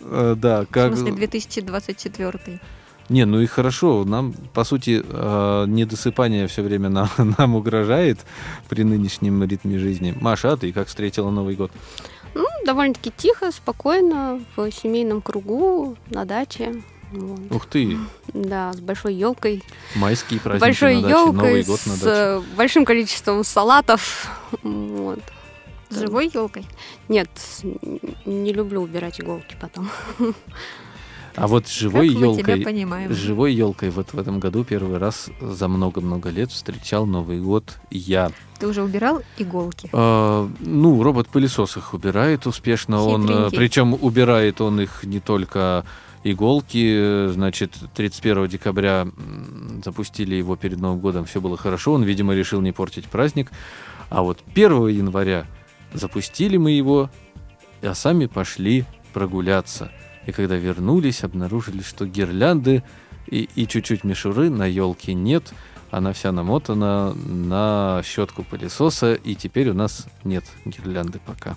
[0.00, 0.92] э, да, как...
[0.92, 2.60] В смысле, 2024.
[3.08, 4.04] Не, ну и хорошо.
[4.04, 8.20] Нам, по сути, э, недосыпание все время нам, нам угрожает
[8.68, 10.16] при нынешнем ритме жизни.
[10.20, 11.72] Маша, а ты как встретила Новый год?
[12.34, 16.82] Ну, довольно-таки тихо, спокойно, в семейном кругу, на даче.
[17.12, 17.40] Вот.
[17.50, 17.98] Ух ты,
[18.32, 19.64] Да, с большой елкой.
[19.96, 22.10] майские праздники большой на даче, Новый елкой, год на с даче.
[22.14, 24.28] э, большим количеством салатов.
[24.62, 25.18] Вот.
[25.88, 26.64] С живой елкой.
[27.08, 27.28] Нет,
[28.24, 29.90] не люблю убирать иголки потом.
[31.40, 32.64] А вот с живой как елкой,
[33.08, 37.78] с живой елкой вот в этом году первый раз за много-много лет встречал Новый год
[37.90, 38.30] я.
[38.58, 39.88] Ты уже убирал иголки?
[39.92, 43.02] А, ну, робот-пылесос их убирает успешно.
[43.02, 43.56] Он, Хитренький.
[43.56, 45.86] причем убирает он их не только
[46.24, 46.94] иголки.
[46.94, 49.08] э, Значит, 31 декабря
[49.82, 51.24] запустили его перед Новым годом.
[51.24, 51.94] Все было хорошо.
[51.94, 53.50] Он, видимо, решил не портить праздник.
[54.10, 55.46] А вот 1 января
[55.94, 57.08] запустили мы его,
[57.82, 59.90] а сами пошли прогуляться.
[60.30, 62.84] И когда вернулись, обнаружили, что гирлянды
[63.26, 65.52] и, и чуть-чуть мишуры на елке нет.
[65.90, 71.56] Она вся намотана на щетку пылесоса, и теперь у нас нет гирлянды пока.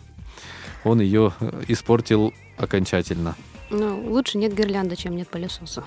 [0.83, 1.33] Он ее
[1.67, 3.35] испортил окончательно.
[3.69, 5.83] Ну, лучше нет гирлянды, чем нет пылесоса.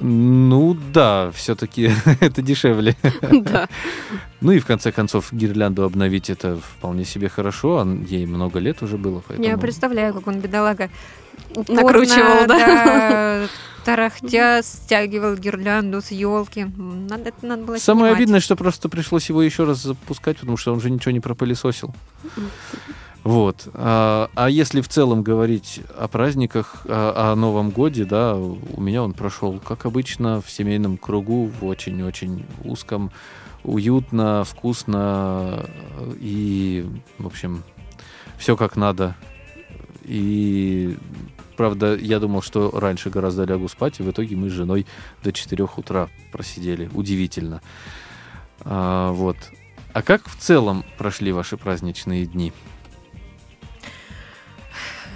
[0.00, 2.96] Ну да, все-таки это дешевле.
[3.30, 3.68] Да.
[4.40, 8.82] Ну и в конце концов гирлянду обновить это вполне себе хорошо, а ей много лет
[8.82, 9.48] уже было, поэтому...
[9.48, 10.90] Я представляю, как он, бедолага,
[11.54, 12.58] упорно, Накручивал, да?
[12.58, 13.46] да,
[13.84, 16.66] тарахтя, стягивал гирлянду с елки.
[16.76, 18.16] Надо, это надо было Самое снимать.
[18.16, 21.94] обидное, что просто пришлось его еще раз запускать, потому что он же ничего не пропылесосил.
[23.22, 23.68] Вот.
[23.74, 29.02] А, а если в целом говорить о праздниках, о, о Новом Годе, да, у меня
[29.02, 33.10] он прошел, как обычно, в семейном кругу, в очень-очень узком,
[33.64, 35.66] уютно, вкусно
[36.20, 36.86] и,
[37.18, 37.64] в общем,
[38.38, 39.16] все как надо.
[40.06, 40.96] И,
[41.56, 44.86] правда, я думал, что раньше гораздо лягу спать, и в итоге мы с женой
[45.24, 46.88] до 4 утра просидели.
[46.94, 47.60] Удивительно.
[48.60, 49.36] А, вот.
[49.92, 52.52] А как в целом прошли ваши праздничные дни?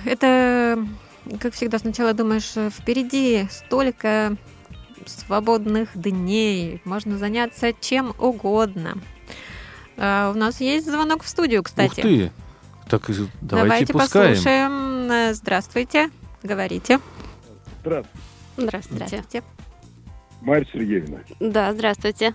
[0.05, 0.85] Это,
[1.38, 4.37] как всегда, сначала думаешь, впереди столько
[5.07, 8.98] свободных дней, можно заняться чем угодно.
[9.96, 11.90] А у нас есть звонок в студию, кстати.
[11.90, 12.33] Ух ты!
[12.90, 14.35] Так и давайте, пускаем.
[14.35, 15.11] послушаем.
[15.11, 16.11] Э, Здравствуйте,
[16.42, 16.98] говорите.
[17.83, 18.11] Здравствуйте,
[18.57, 19.07] Здравствуйте.
[19.07, 19.42] Здравствуйте.
[20.42, 21.18] Марья Сергеевна.
[21.38, 22.35] Да, здравствуйте.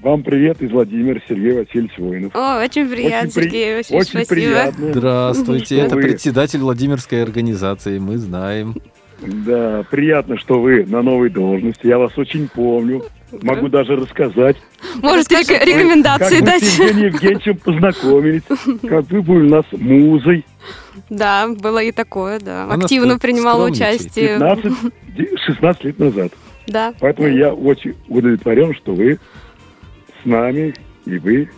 [0.00, 2.34] Вам привет из Владимира Сергей Васильевич Воинов.
[2.34, 4.34] О, очень приятно, Очень при- Сергей Васильевич, Очень спасибо.
[4.34, 4.92] приятно.
[4.92, 6.02] Здравствуйте, это вы?
[6.02, 8.74] председатель Владимирской организации, мы знаем.
[9.20, 11.86] Да, приятно, что вы на новой должности.
[11.86, 13.04] Я вас очень помню.
[13.40, 14.56] Могу даже рассказать,
[15.00, 15.64] Можете рек- Расскажите.
[15.64, 16.62] рекомендации как вы с дать?
[16.78, 18.42] Евгением Евгеньевичем познакомились,
[18.88, 20.44] как вы были у нас музой.
[21.08, 22.64] Да, было и такое, да.
[22.64, 24.38] Она Активно принимала участие.
[24.38, 24.72] 15,
[25.16, 26.32] де- 16 лет назад.
[26.66, 26.92] Да.
[27.00, 29.18] Поэтому я очень удовлетворен, что вы
[30.22, 30.74] с нами,
[31.06, 31.48] и вы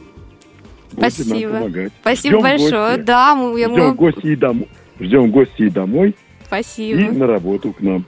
[0.93, 1.53] будете Спасибо.
[1.53, 1.93] нам помогать.
[2.01, 2.71] Спасибо Ждем большое.
[2.97, 3.03] гостя.
[3.05, 4.69] Да, мы, Ждем мы- гостей и домой.
[5.01, 6.15] Ждем гостей и домой, и
[6.47, 7.13] Спасибо.
[7.13, 8.05] на работу к нам.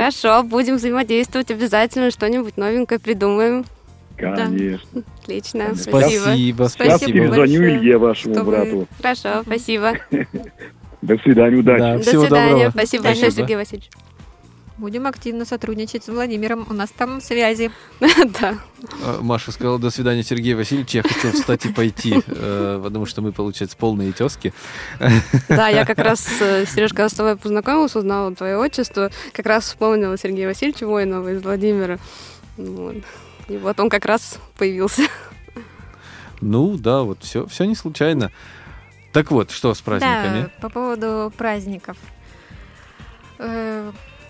[0.00, 3.66] Хорошо, будем взаимодействовать обязательно, что-нибудь новенькое придумаем.
[4.16, 5.02] Конечно.
[5.22, 5.74] Отлично.
[5.74, 7.12] Спасибо, Спасибо Сейчас спасибо.
[7.12, 8.88] перезвоню большое, Илье, вашему что вы- брату.
[8.96, 9.92] Хорошо, спасибо.
[11.02, 11.80] До свидания, удачи.
[11.80, 12.28] Да, До свидания.
[12.28, 12.70] доброго.
[12.70, 13.02] Спасибо Спасибо.
[13.04, 13.90] большое, Сергей Васильевич.
[14.80, 16.66] Будем активно сотрудничать с Владимиром.
[16.70, 17.70] У нас там связи.
[18.40, 18.56] Да.
[19.02, 20.94] А, Маша сказала, до свидания, Сергей Васильевич.
[20.94, 24.54] Я хотел встать и пойти, э, потому что мы, получается, полные тески.
[25.50, 29.64] Да, я как раз, э, Сереж, когда с тобой познакомилась, узнала твое отчество, как раз
[29.64, 31.98] вспомнила Сергея Васильевича Воинова из Владимира.
[32.56, 32.96] Вот.
[33.48, 35.02] И вот он как раз появился.
[36.40, 38.32] Ну да, вот все, все не случайно.
[39.12, 40.44] Так вот, что с праздниками?
[40.44, 41.98] Да, по поводу праздников.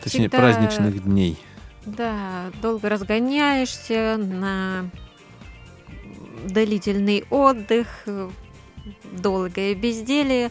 [0.02, 1.38] Точнее, всегда- праздничных дней.
[1.86, 4.90] Да, долго разгоняешься на
[6.46, 7.87] длительный отдых,
[9.12, 10.50] долгое безделие,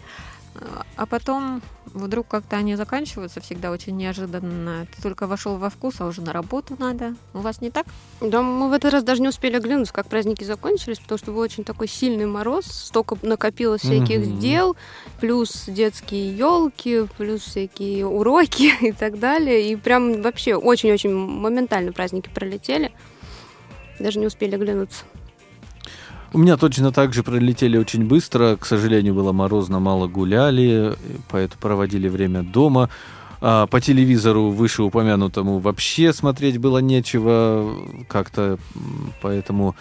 [0.95, 1.61] а потом
[1.93, 4.87] вдруг как-то они заканчиваются всегда очень неожиданно.
[4.95, 7.15] Ты только вошел во вкус, а уже на работу надо.
[7.33, 7.85] У вас не так?
[8.21, 11.39] Да, мы в этот раз даже не успели оглянуться, как праздники закончились, потому что был
[11.39, 14.39] очень такой сильный мороз, столько накопилось всяких Мгм.
[14.39, 14.75] дел,
[15.19, 19.71] плюс детские елки, плюс всякие уроки и так далее.
[19.71, 22.91] И прям вообще очень-очень моментально праздники пролетели.
[23.99, 25.03] Даже не успели оглянуться.
[26.31, 28.55] У меня точно так же пролетели очень быстро.
[28.55, 30.95] К сожалению, было морозно, мало гуляли,
[31.29, 32.89] поэтому проводили время дома.
[33.41, 37.73] А по телевизору вышеупомянутому вообще смотреть было нечего
[38.07, 38.59] как-то,
[39.21, 39.75] поэтому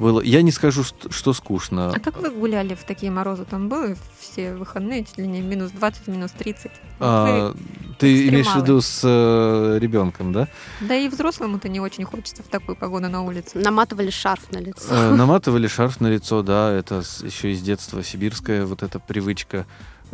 [0.00, 0.20] было...
[0.22, 1.92] Я не скажу, что, что скучно.
[1.94, 3.44] А как вы гуляли в такие морозы?
[3.44, 6.72] Там было все выходные, чуть ли не минус 20, минус 30.
[7.00, 7.54] А,
[7.98, 10.48] ты имеешь в виду с э, ребенком, да?
[10.80, 13.58] Да и взрослому-то не очень хочется в такую погоду на улице.
[13.58, 14.86] Наматывали шарф на лицо.
[14.90, 19.66] Э, Наматывали шарф на лицо, да, это еще из детства сибирская вот эта привычка.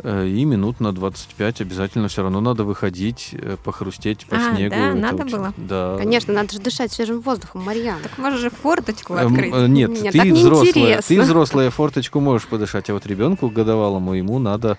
[0.03, 4.75] Э, И минут на 25 обязательно все равно надо выходить, э, похрустеть по А, снегу.
[4.75, 4.87] да?
[4.89, 5.53] Это Надо очень- было?
[5.57, 5.95] Да.
[5.97, 7.99] Конечно, надо же дышать свежим воздухом, Марьяна.
[8.03, 9.53] Так можешь же форточку Эм, открыть.
[9.53, 14.13] э, Нет, Нет, ты так взрослая, ты взрослая форточку можешь подышать, а вот ребенку годовалому
[14.13, 14.77] ему надо.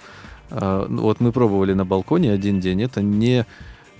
[0.51, 3.45] э, Вот мы пробовали на балконе один день, это не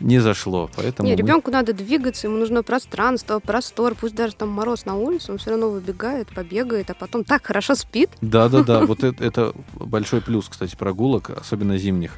[0.01, 4.49] не зашло, поэтому Не, мы- ребенку надо двигаться, ему нужно пространство, простор, пусть даже там
[4.49, 8.11] мороз на улице, он все равно выбегает, побегает, а потом так хорошо спит.
[8.20, 8.86] Да, да, да.
[8.86, 12.12] Вот это, это большой плюс, кстати, прогулок, особенно зимних.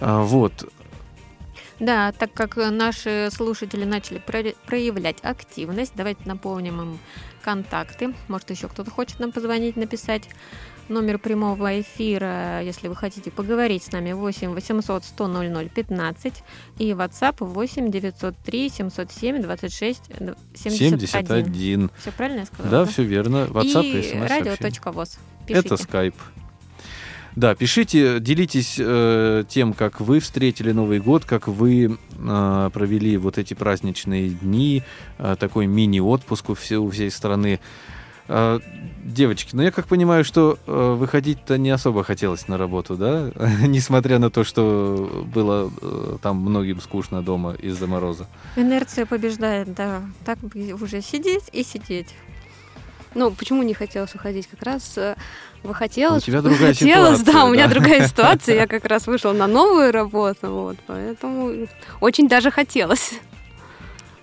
[0.00, 0.52] А, вот.
[1.80, 6.98] Да, так как наши слушатели начали про- проявлять активность, давайте напомним им
[7.42, 8.14] контакты.
[8.28, 10.28] Может, еще кто-то хочет нам позвонить, написать.
[10.88, 16.44] Номер прямого эфира, если вы хотите поговорить с нами, 8 800 100 00 15
[16.78, 20.02] и WhatsApp 8 903 707 26
[20.54, 21.08] 71.
[21.08, 21.90] 71.
[21.98, 22.70] Все правильно я сказала?
[22.70, 23.46] Да, все верно.
[23.50, 25.18] WhatsApp и и радио.воз.
[25.48, 26.14] Это скайп.
[27.34, 33.38] Да, пишите, делитесь э, тем, как вы встретили Новый год, как вы э, провели вот
[33.38, 34.82] эти праздничные дни,
[35.18, 37.58] э, такой мини-отпуск у, все, у всей страны.
[38.28, 38.60] Э,
[39.02, 43.30] девочки, ну я как понимаю, что э, выходить-то не особо хотелось на работу, да?
[43.66, 48.26] Несмотря на то, что было э, там многим скучно дома из-за мороза.
[48.56, 50.02] Инерция побеждает, да.
[50.24, 50.38] Так
[50.80, 52.14] уже сидеть и сидеть.
[53.14, 54.46] Ну, почему не хотелось уходить?
[54.46, 55.16] Как раз э,
[55.62, 56.22] вы хотелось.
[56.22, 57.74] У тебя другая хотелось, ситуация, да, у меня да.
[57.74, 58.54] другая ситуация.
[58.54, 61.68] Я как раз вышла на новую работу, вот, поэтому
[62.00, 63.14] очень даже хотелось.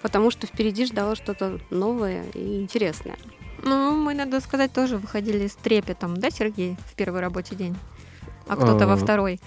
[0.02, 3.18] Потому что впереди ждало что-то новое и интересное.
[3.64, 7.76] Ну, мы, надо сказать, тоже выходили с трепетом, да, Сергей, в первый рабочий день?
[8.48, 9.40] А кто-то во А, второй.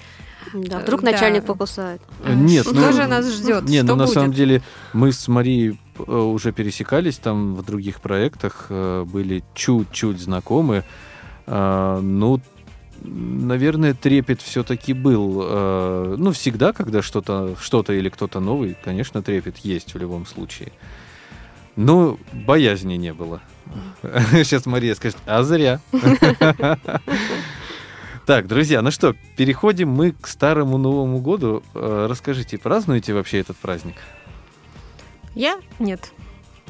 [0.54, 2.00] Да, Э, вдруг начальник покусает.
[2.24, 3.64] Э, Нет, Что ну, же нас ждет?
[3.64, 8.00] Не, Что ну на самом деле мы с Марией э, уже пересекались там в других
[8.00, 10.84] проектах, были чуть-чуть знакомы.
[11.46, 12.40] Ну,
[13.02, 16.16] наверное, трепет все-таки был.
[16.16, 20.72] Ну, всегда, когда что-то что-то или кто-то новый, конечно, трепет есть в любом случае.
[21.74, 23.40] Но боязни не было.
[24.02, 25.80] Сейчас Мария скажет, а зря.
[28.24, 31.64] Так, друзья, ну что, переходим мы к старому Новому году.
[31.74, 33.96] Э, Расскажите, празднуете вообще этот праздник?
[35.34, 35.60] Я?
[35.80, 36.12] Нет.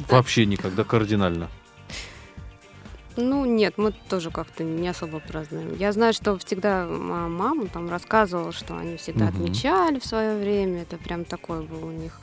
[0.09, 1.51] Вообще никогда кардинально.
[3.18, 5.76] Ну, нет, мы тоже как-то не особо празднуем.
[5.76, 9.34] Я знаю, что всегда ма- мама там рассказывала, что они всегда Мгм.
[9.45, 10.82] отмечали в свое время.
[10.82, 12.18] Это прям такое было у них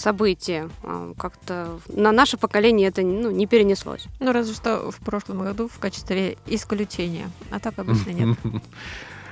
[0.00, 0.68] событие.
[0.82, 4.06] А, Как-то на наше поколение это ну, не перенеслось.
[4.18, 7.30] Ну, разве что в прошлом году в качестве исключения.
[7.50, 8.38] А так обычно нет.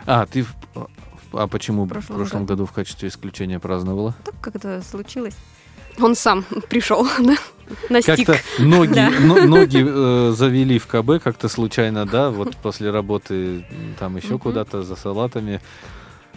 [0.06, 0.42] А, ты...
[0.42, 0.54] в-
[1.32, 2.62] А почему в прошлом прошлом году.
[2.62, 4.14] году в качестве исключения праздновала?
[4.24, 5.34] Так как это случилось.
[6.00, 7.34] Он сам пришел, да,
[7.90, 8.26] настиг.
[8.26, 9.10] Как-то ноги, Да.
[9.20, 13.66] но- ноги э, завели в КБ как-то случайно, да, вот после работы
[13.98, 15.60] там еще куда-то за салатами.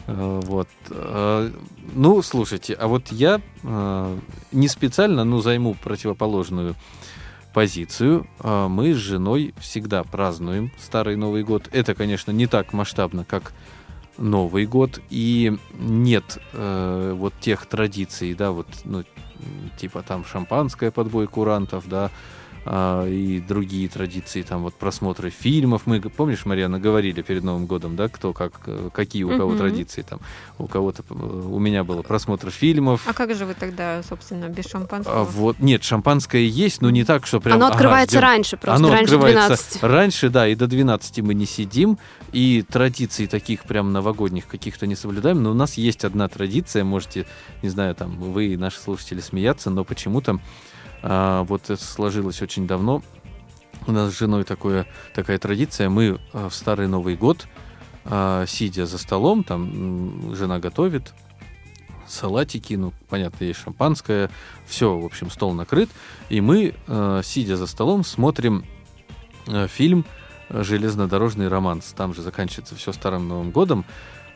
[0.08, 0.68] Э, Вот.
[0.90, 1.52] Э,
[1.94, 4.18] Ну, слушайте, а вот я э,
[4.52, 6.76] не специально, но займу противоположную
[7.54, 8.28] позицию.
[8.42, 11.68] Мы с женой всегда празднуем Старый Новый год.
[11.74, 13.52] Это, конечно, не так масштабно, как
[14.18, 15.02] Новый год.
[15.10, 19.04] И нет вот тех традиций, да, вот, ну,
[19.78, 22.10] типа там шампанское под бой курантов, да,
[22.64, 25.84] а, и другие традиции, там вот просмотры фильмов.
[25.86, 29.58] Мы, помнишь, Марьяна, говорили перед Новым годом, да, кто как, э, какие у кого Мгм.
[29.58, 30.20] традиции там.
[30.60, 33.02] У кого-то, э, у меня было просмотр фильмов.
[33.08, 35.22] А как же вы тогда, собственно, без шампанского?
[35.22, 37.56] А вот, нет, шампанское есть, но не так, что прям...
[37.56, 38.28] Оно ага, открывается ждем.
[38.28, 39.84] раньше, просто Оно раньше открывается 12.
[39.84, 41.98] раньше, да, и до 12 мы не сидим,
[42.32, 47.26] и традиций таких прям новогодних каких-то не соблюдаем, но у нас есть одна традиция, можете,
[47.64, 50.40] не знаю, там, вы и наши слушатели смеяться, но почему-то
[51.04, 53.02] а, вот это сложилось очень давно.
[53.88, 57.48] У нас с женой такое, такая традиция, мы а, в Старый Новый год,
[58.06, 61.14] а, сидя за столом, там жена готовит,
[62.08, 64.30] салатики, ну, понятно, есть шампанское,
[64.66, 65.90] все, в общем, стол накрыт,
[66.30, 68.66] и мы, э, сидя за столом, смотрим
[69.70, 70.06] фильм
[70.50, 71.94] «Железнодорожный романс».
[71.96, 73.86] Там же заканчивается все Старым Новым годом.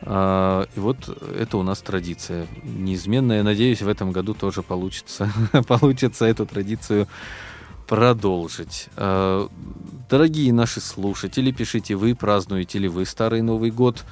[0.02, 3.42] А, И вот это у нас традиция неизменная.
[3.42, 5.30] Надеюсь, в этом году тоже получится,
[5.66, 7.08] получится эту традицию
[7.86, 8.88] продолжить.
[8.96, 9.48] Э,
[10.08, 14.04] Дорогие наши слушатели, пишите вы, празднуете ли вы Старый Новый год,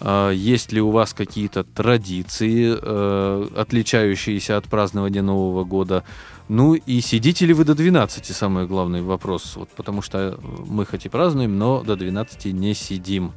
[0.00, 6.04] Э, есть ли у вас какие-то традиции, отличающиеся от празднования Нового года.
[6.48, 9.56] Ну и сидите ли вы до 12, самый главный вопрос.
[9.56, 13.32] Вот, потому что мы хоть и празднуем, но до 12 не сидим.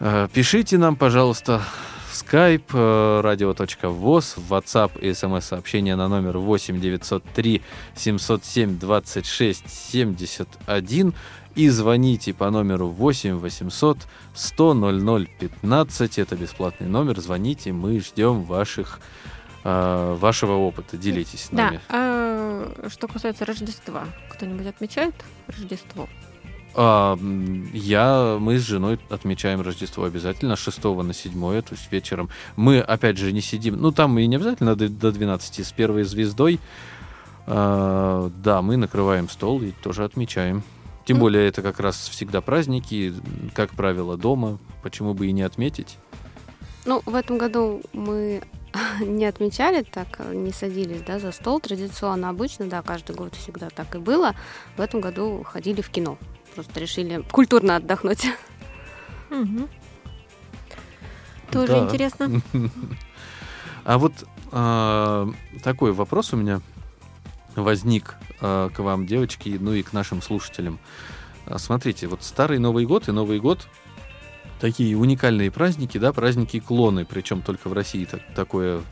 [0.00, 1.60] Э, Пишите нам, пожалуйста,
[2.08, 7.62] в skype э, radio.voz, в WhatsApp и смс-сообщение на номер 8 903
[7.94, 11.14] 707 26 71
[11.56, 13.98] и звоните по номеру 8 800
[14.34, 16.18] 100 00 15.
[16.18, 17.20] Это бесплатный номер.
[17.20, 19.00] Звоните, мы ждем ваших,
[19.64, 20.96] э, вашего опыта.
[20.96, 21.80] Делитесь с Да, нами.
[21.88, 25.14] а что касается Рождества, кто-нибудь отмечает
[25.48, 26.08] Рождество?
[26.74, 27.18] А,
[27.72, 32.30] я, мы с женой отмечаем Рождество обязательно с 6 на 7, то есть вечером.
[32.56, 36.04] Мы, опять же, не сидим, ну там и не обязательно до, до 12, с первой
[36.04, 36.60] звездой.
[37.46, 40.62] А, да, мы накрываем стол и тоже отмечаем.
[41.04, 41.22] Тем Ну.
[41.22, 43.14] более это как раз всегда праздники,
[43.54, 44.58] как правило, дома.
[44.82, 45.98] Почему бы и не отметить?
[46.84, 48.42] Ну, в этом году мы
[49.00, 52.28] не отмечали так, не садились да, за стол традиционно.
[52.28, 54.34] Обычно, да, каждый год всегда так и было.
[54.76, 56.18] В этом году ходили в кино.
[56.54, 58.26] Просто решили культурно отдохнуть.
[59.30, 59.68] Мгм.
[61.50, 61.78] Тоже Да.
[61.80, 62.42] интересно.
[63.82, 64.12] А вот
[64.52, 65.26] а,
[65.64, 66.60] такой вопрос у меня
[67.56, 70.78] возник а, к вам, девочки, ну и к нашим слушателям.
[71.46, 73.66] А, Смотрите, вот старый Новый год и Новый год
[74.60, 78.82] такие уникальные праздники, да, праздники клоны, причем только в России так- такое,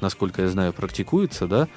[0.00, 1.68] насколько я знаю, практикуется, да.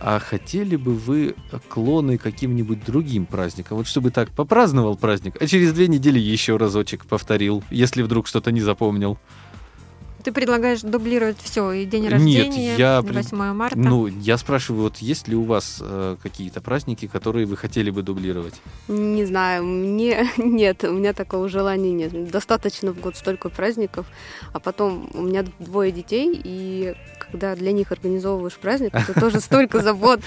[0.00, 1.34] А хотели бы вы
[1.68, 3.78] клоны каким-нибудь другим праздником?
[3.78, 8.52] Вот чтобы так попраздновал праздник, а через две недели еще разочек повторил, если вдруг что-то
[8.52, 9.18] не запомнил.
[10.24, 13.78] Ты предлагаешь дублировать все, и день Нет, рождения, я и пред- 8 марта.
[13.78, 18.02] Ну, я спрашиваю, вот есть ли у вас э, какие-то праздники, которые вы хотели бы
[18.02, 18.54] дублировать?
[18.88, 22.30] Не знаю, мне нет, у меня такого желания нет.
[22.30, 24.06] Достаточно в год столько праздников,
[24.52, 26.94] а потом у меня двое детей, и
[27.30, 30.20] когда для них организовываешь праздник, это тоже столько забот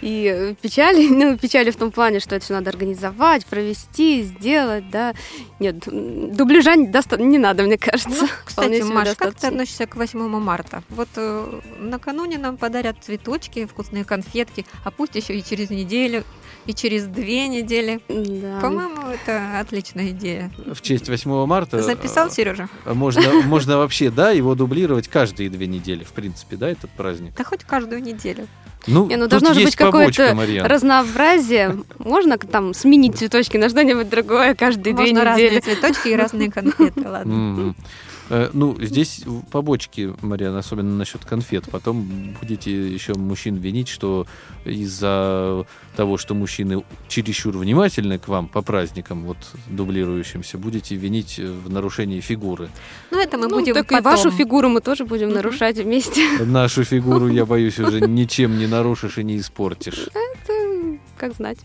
[0.00, 5.14] и печали, ну, печали в том плане, что это все надо организовать, провести, сделать, да.
[5.60, 8.08] Нет, дубляжа не, доста- не надо, мне кажется.
[8.08, 10.82] Ну, кстати, Маш, как ты относишься к 8 марта?
[10.90, 16.24] Вот э, накануне нам подарят цветочки, вкусные конфетки, а пусть еще и через неделю,
[16.66, 18.00] и через две недели.
[18.08, 18.60] Да.
[18.60, 20.50] По-моему, это отличная идея.
[20.66, 21.82] В честь 8 марта...
[21.82, 22.68] Записал, э, Сережа?
[22.84, 27.32] Можно, можно вообще, да, его дублировать каждые две недели, в принципе, да, этот праздник.
[27.36, 28.46] Да хоть каждую неделю.
[28.86, 30.34] Ну, Не, ну должно же быть какое-то
[30.64, 31.82] разнообразие.
[31.98, 35.60] Можно там сменить цветочки на что-нибудь другое каждые две Можно разные недели.
[35.60, 37.74] цветочки и разные конфеты, ладно.
[38.30, 41.64] Э, Ну, здесь побочки, Марьян, особенно насчет конфет.
[41.70, 42.06] Потом
[42.40, 44.26] будете еще мужчин винить, что
[44.64, 45.64] из-за
[45.96, 51.70] того, что мужчины чересчур внимательны к вам по праздникам, вот дублирующимся, будете винить э, в
[51.70, 52.68] нарушении фигуры.
[53.10, 54.12] Ну, это мы Ну, будем так и потом.
[54.12, 56.22] вашу фигуру мы тоже будем нарушать вместе.
[56.44, 60.08] Нашу фигуру, я боюсь, уже ничем не нарушишь и не испортишь.
[60.08, 61.58] Это как знать.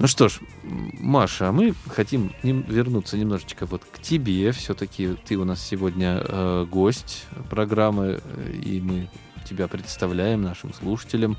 [0.00, 4.50] Ну что ж, Маша, а мы хотим нем- вернуться немножечко вот к тебе.
[4.52, 9.10] Все-таки ты у нас сегодня э, гость программы, э, и мы
[9.44, 11.36] тебя представляем нашим слушателям.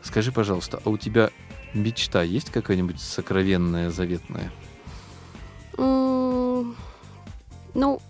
[0.00, 1.30] Скажи, пожалуйста, а у тебя
[1.74, 4.52] мечта есть какая-нибудь сокровенная, заветная?
[5.76, 6.72] Ну,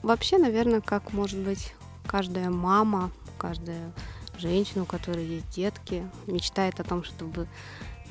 [0.02, 1.72] вообще, наверное, как может быть
[2.06, 3.94] каждая мама, каждая
[4.36, 7.46] женщина, у которой есть детки, мечтает о том, чтобы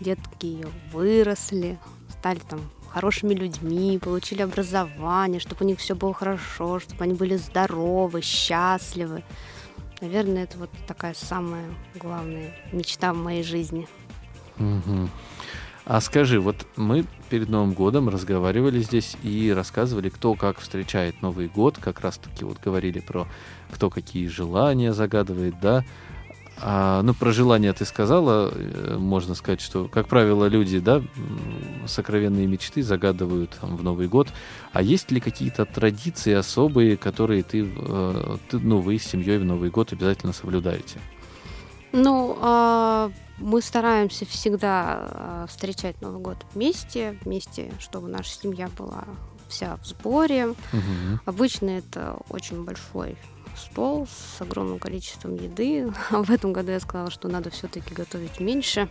[0.01, 1.79] детки ее выросли,
[2.09, 7.37] стали там хорошими людьми, получили образование, чтобы у них все было хорошо, чтобы они были
[7.37, 9.23] здоровы, счастливы.
[10.01, 13.87] Наверное, это вот такая самая главная мечта в моей жизни.
[14.57, 15.09] Мгм.
[15.85, 21.47] А скажи, вот мы перед Новым годом разговаривали здесь и рассказывали, кто как встречает Новый
[21.47, 23.27] год, как раз-таки вот говорили про
[23.71, 25.83] кто какие желания загадывает, да.
[26.57, 31.01] А, ну, про желания ты сказала, э, можно сказать, что, как правило, люди, да,
[31.87, 34.27] сокровенные мечты загадывают там, в Новый год.
[34.71, 39.45] А есть ли какие-то традиции особые, которые ты, э, ты, ну, вы с семьей в
[39.45, 40.99] Новый год обязательно соблюдаете?
[41.93, 49.03] Ну, а, мы стараемся всегда а, встречать Новый год вместе, вместе, чтобы наша семья была
[49.49, 50.47] вся в сборе.
[50.71, 51.19] Мгм.
[51.25, 53.17] Обычно это очень большой
[53.61, 55.91] стол с огромным количеством еды.
[56.09, 58.89] А в этом году я сказала, что надо все-таки готовить меньше.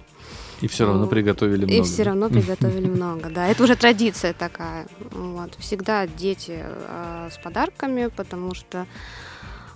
[0.61, 1.75] И все равно приготовили много.
[1.75, 3.49] И все равно приготовили много, да.
[3.49, 4.87] Это уже традиция такая.
[5.11, 5.55] Вот.
[5.59, 8.87] Всегда дети а, с подарками, потому что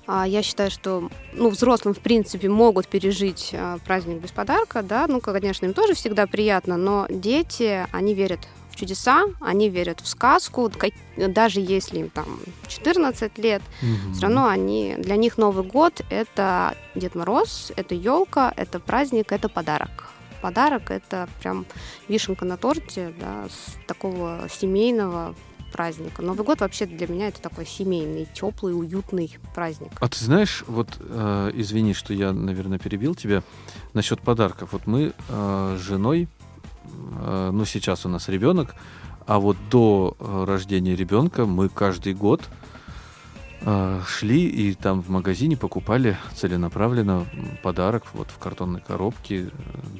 [0.06, 5.06] А, Я считаю, что ну, взрослым, в принципе, могут пережить а, праздник без подарка, да,
[5.08, 8.40] ну, конечно, им тоже всегда приятно, но дети, они верят
[8.74, 10.70] в чудеса, они верят в сказку,
[11.16, 12.26] даже если им там
[12.66, 13.62] 14 лет,
[14.12, 19.48] все равно они, для них Новый год– это Дед Мороз, это елка, это праздник, это
[19.48, 20.10] подарок.
[20.42, 21.66] Подарок– это прям
[22.08, 25.34] вишенка на торте, да, с такого семейного
[25.72, 26.22] праздника.
[26.22, 29.90] Новый год вообще для меня это такой семейный, теплый, уютный праздник.
[30.00, 33.42] А ты знаешь, вот э, извини, что я, наверное, перебил тебя
[33.92, 34.68] насчет подарков.
[34.72, 36.28] Вот мы э, с женой,
[37.52, 38.74] ну сейчас у нас ребенок,
[39.26, 42.42] а вот до э, рождения ребенка мы каждый год
[43.62, 47.26] э, шли и там в магазине покупали целенаправленно
[47.62, 49.50] подарок вот в картонной коробке э,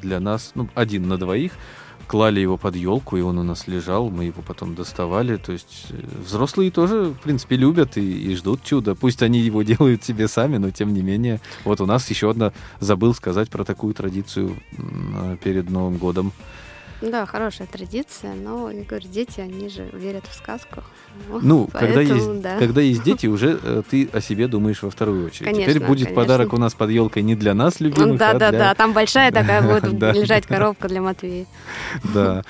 [0.03, 1.53] для нас, ну один на двоих.
[2.07, 5.39] Клали его под елку, и он у нас лежал, мы его потом доставали.
[5.39, 8.95] То есть э, взрослые тоже, в принципе, любят и, и ждут чуда.
[8.95, 11.41] Пусть они его делают себе сами, но тем не менее.
[11.65, 16.33] Вот у нас еще одна, забыл сказать про такую традицию э, перед Новым годом.
[17.01, 20.83] Да, хорошая традиция, но, я говорю, дети, они же верят в сказку.
[21.43, 22.59] Ну, когда Поэтому, есть, да.
[22.59, 25.51] когда есть дети, уже э, ты о себе думаешь во вторую очередь.
[25.51, 26.23] Теперь Конечно, будет конечно.
[26.23, 28.93] подарок у нас под елкой не для нас, любимых, да, а да, для- да, там
[28.93, 31.47] большая такая будет лежать коробка для Матвея.
[32.13, 32.43] Да.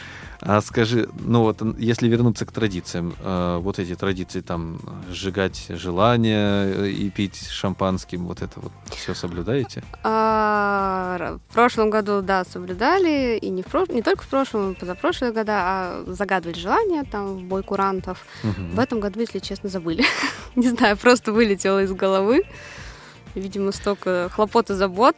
[0.47, 4.78] А скажи, ну вот, если вернуться к традициям, э, вот эти традиции там
[5.11, 9.82] сжигать желания э, и пить шампанским, вот это вот все соблюдаете?
[10.03, 14.74] А, в прошлом году, да, соблюдали, и не, в прош- не только в прошлом, и
[14.74, 18.26] позапрошлые года, а загадывали желания там в бой курантов.
[18.42, 18.74] Мгм.
[18.76, 20.05] В этом году, если честно, забыли.
[20.57, 22.42] Не знаю, просто вылетело из головы.
[23.35, 25.16] Видимо, столько хлопот и забот,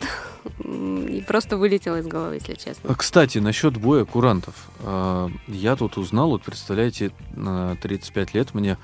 [0.65, 2.91] и просто вылетело из головы, если честно.
[2.91, 4.55] А, Кстати, насчет боя курантов.
[4.81, 8.79] А, Я тут узнал, вот представляете, на 35 лет мне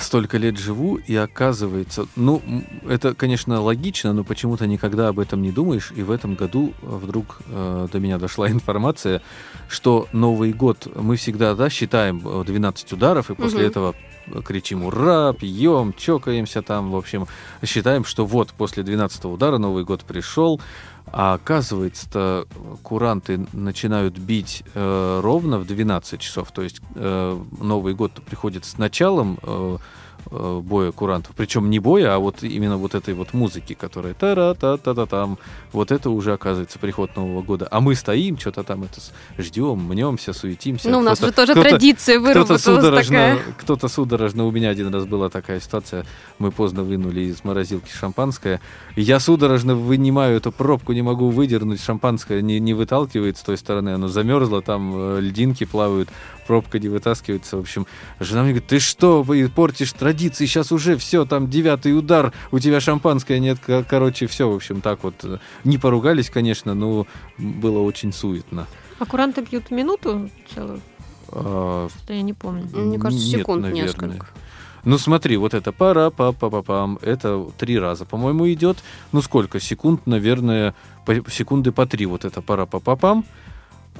[0.00, 2.42] столько лет живу, и оказывается, ну,
[2.88, 6.86] это, конечно, логично, но почему-то никогда об этом не думаешь, и в этом году э,
[6.86, 9.22] вдруг э, до меня дошла информация,
[9.68, 13.68] что Новый год мы всегда, да, считаем э, 12 ударов, и после Мгм.
[13.68, 13.94] этого
[14.44, 17.26] кричим «Ура!», пьем, чокаемся там, в общем,
[17.64, 20.60] считаем, что вот после 12 удара Новый год пришел,
[21.06, 22.46] а оказывается-то
[22.82, 26.52] куранты начинают бить э, ровно в 12 часов.
[26.52, 29.78] То есть э, Новый год приходит с началом э,
[30.30, 31.34] боя курантов.
[31.36, 34.94] Причем не боя, а вот именно вот этой вот музыки, которая та ра та та
[34.94, 35.38] та там
[35.72, 37.66] Вот это уже оказывается приход Нового года.
[37.70, 39.00] А мы стоим, что-то там это
[39.38, 40.90] ждем, мнемся, суетимся.
[40.90, 43.38] Ну, у нас Кто-то- же тоже кто-то- традиция кто-то выработалась судорожно, такая.
[43.58, 46.04] кто-то судорожно, у меня один раз была такая ситуация,
[46.38, 48.60] мы поздно вынули из морозилки шампанское,
[48.96, 53.90] я судорожно вынимаю эту пробку, не могу выдернуть, шампанское не, не выталкивает с той стороны,
[53.90, 56.08] оно замерзло, там э, льдинки плавают,
[56.46, 57.86] пробка не вытаскивается, в общем,
[58.20, 62.80] жена мне говорит, ты что, портишь традиции, сейчас уже все, там девятый удар, у тебя
[62.80, 67.06] шампанское нет, Ко- короче, все, в общем, так вот, э, не поругались, конечно, но
[67.38, 68.66] было очень суетно.
[68.98, 70.80] А куранты пьют минуту целую?
[71.28, 72.68] А, Что я не помню.
[72.74, 73.84] Мне кажется, Нет, секунд наверное.
[73.86, 74.26] несколько.
[74.84, 78.78] Ну смотри, вот это пара па па па пам это три раза, по-моему, идет.
[79.12, 80.74] Ну сколько секунд, наверное,
[81.06, 82.04] по- секунды по три.
[82.04, 83.24] Вот это пара па па пам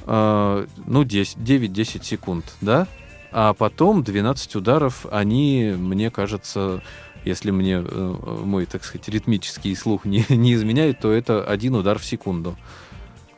[0.05, 2.87] ну 10, 9-10 секунд, да?
[3.35, 6.83] А потом 12 ударов, они, мне кажется,
[7.25, 8.15] если мне э,
[8.45, 12.55] мой, так сказать, ритмический слух не, не изменяет, то это один удар в секунду.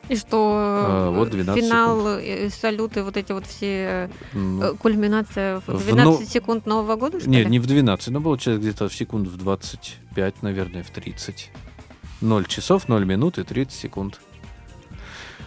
[0.08, 0.54] И что
[0.86, 5.84] А, вот э, 12 финал, э, салюты, вот эти вот все Ну, кульминация в в
[5.84, 7.50] 12 но- секунд Нового года, что Не, ли?
[7.50, 11.50] не в 12, но получается где-то в секунд в 25, наверное, в 30.
[12.20, 14.20] 0 часов, 0 минут и 30 секунд.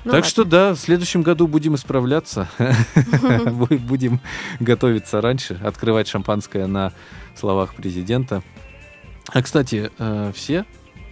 [0.05, 0.29] Ну так ладно.
[0.29, 2.47] что да, в следующем году будем исправляться.
[2.95, 4.21] Бу- Будем
[4.59, 6.93] готовиться раньше, открывать шампанское на
[7.35, 8.41] словах президента.
[9.31, 10.65] А, кстати, э, все,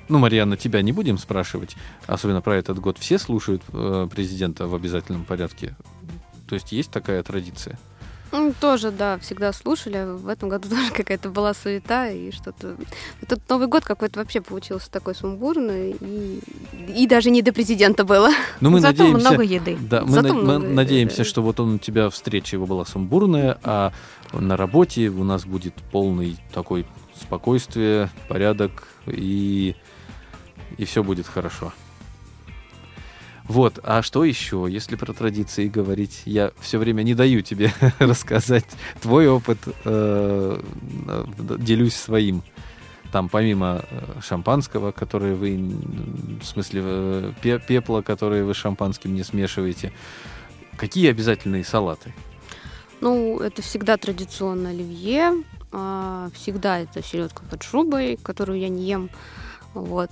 [0.10, 1.76] ну, Марьяна, тебя не будем спрашивать,
[2.08, 5.76] особенно про этот год, все слушают э, президента в обязательном порядке?
[6.48, 7.78] То есть есть такая традиция?
[8.32, 10.06] Ну, тоже, да, всегда слушали.
[10.06, 12.76] В этом году тоже какая-то была суета и что-то...
[13.22, 16.42] Этот Новый год какой-то вообще получился такой сумбурный, и,
[16.96, 18.30] и даже не до президента было.
[18.60, 19.30] Ну, мы Зато надеемся...
[19.30, 19.78] много еды.
[19.80, 21.24] Да, мы, Зато на- мы много еды, надеемся, да.
[21.24, 23.92] что вот он у тебя встреча его была сумбурная, а
[24.34, 29.76] на работе у нас будет полный такой спокойствие, порядок и
[30.78, 31.74] и все будет хорошо.
[33.48, 36.22] Вот, а что еще, если про традиции говорить?
[36.26, 38.66] Я все время не даю тебе рассказать
[39.02, 40.60] твой опыт, э,
[41.60, 42.44] делюсь своим.
[43.12, 45.56] Там помимо э, шампанского, которое вы,
[46.42, 49.94] в смысле э, пе- пепла, который вы шампанским не смешиваете,
[50.76, 52.14] какие обязательные салаты?
[53.00, 59.10] Ну, это всегда традиционно оливье, А, Всегда это селедка под шубой, которую я не ем.
[59.74, 60.12] Вот.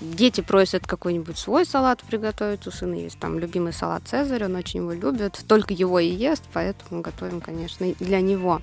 [0.00, 2.66] Дети просят какой-нибудь свой салат приготовить.
[2.66, 5.40] У сына есть там любимый салат Цезарь, он очень его любит.
[5.46, 8.60] Только его и ест, поэтому готовим, конечно, для него.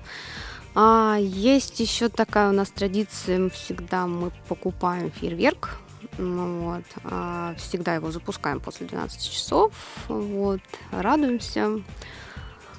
[0.74, 5.78] А есть еще такая у нас традиция, всегда мы покупаем фейерверк.
[6.18, 9.72] Ну вот, а, всегда его запускаем после 12 часов.
[10.08, 10.60] Вот,
[10.90, 11.82] радуемся.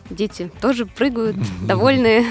[0.09, 2.25] Дети тоже прыгают, довольные.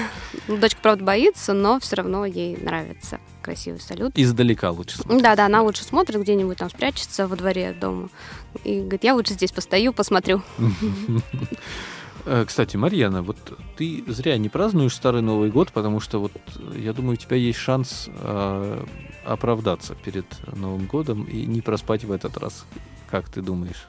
[0.47, 4.11] Ну, Дочка, правда, боится, но все равно ей нравится красивый салют.
[4.15, 5.23] Издалека лучше смотреть.
[5.23, 8.09] Да, да, она лучше смотрит, где-нибудь там спрячется во дворе дома.
[8.65, 10.41] И говорит, я лучше здесь постою, посмотрю.
[12.25, 13.37] Э, Кстати, Марьяна, вот
[13.77, 17.37] ты зря не празднуешь Старый Новый год, потому что вот э, я думаю, у тебя
[17.37, 18.83] есть шанс э,
[19.23, 20.25] оправдаться перед
[20.55, 22.65] Новым годом и не проспать в этот раз.
[23.09, 23.87] Как ты думаешь?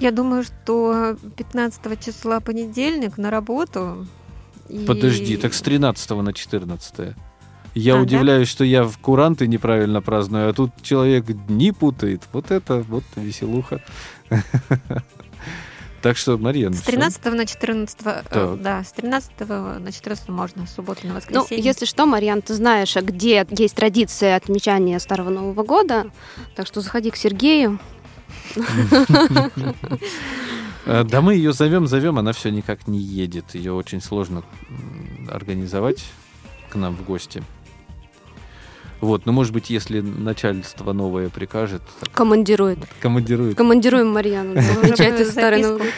[0.00, 4.06] Я думаю, что 15 числа понедельник на работу.
[4.68, 7.14] и- Подожди, так с 13 на 14.
[7.74, 8.02] Я А, да?
[8.02, 12.22] удивляюсь, что я в куранты неправильно праздную, а тут человек дни путает.
[12.32, 13.80] Вот это вот веселуха.
[16.02, 16.92] Так что, Марьяна, С всё.
[16.92, 17.98] 13 на 14,
[18.30, 21.62] э, да, с 13 на 14 можно, с субботы на Ну, воскресенье.
[21.62, 26.06] если что, Марьян, ты знаешь, а где есть традиция отмечания Старого Нового года,
[26.56, 27.78] так что заходи к Сергею.
[30.86, 33.54] Э, Да мы ее зовем, зовем, она все никак не едет.
[33.54, 34.42] Ее очень сложно
[35.28, 36.04] организовать
[36.70, 37.42] к нам в гости.
[39.00, 42.78] Вот, ну, может быть, если начальство новое прикажет, так Командирует.
[43.00, 43.56] командирует.
[43.56, 44.52] Командируем Марьяну.
[44.82, 45.62] Уже Старый.
[45.62, 45.90] Новый.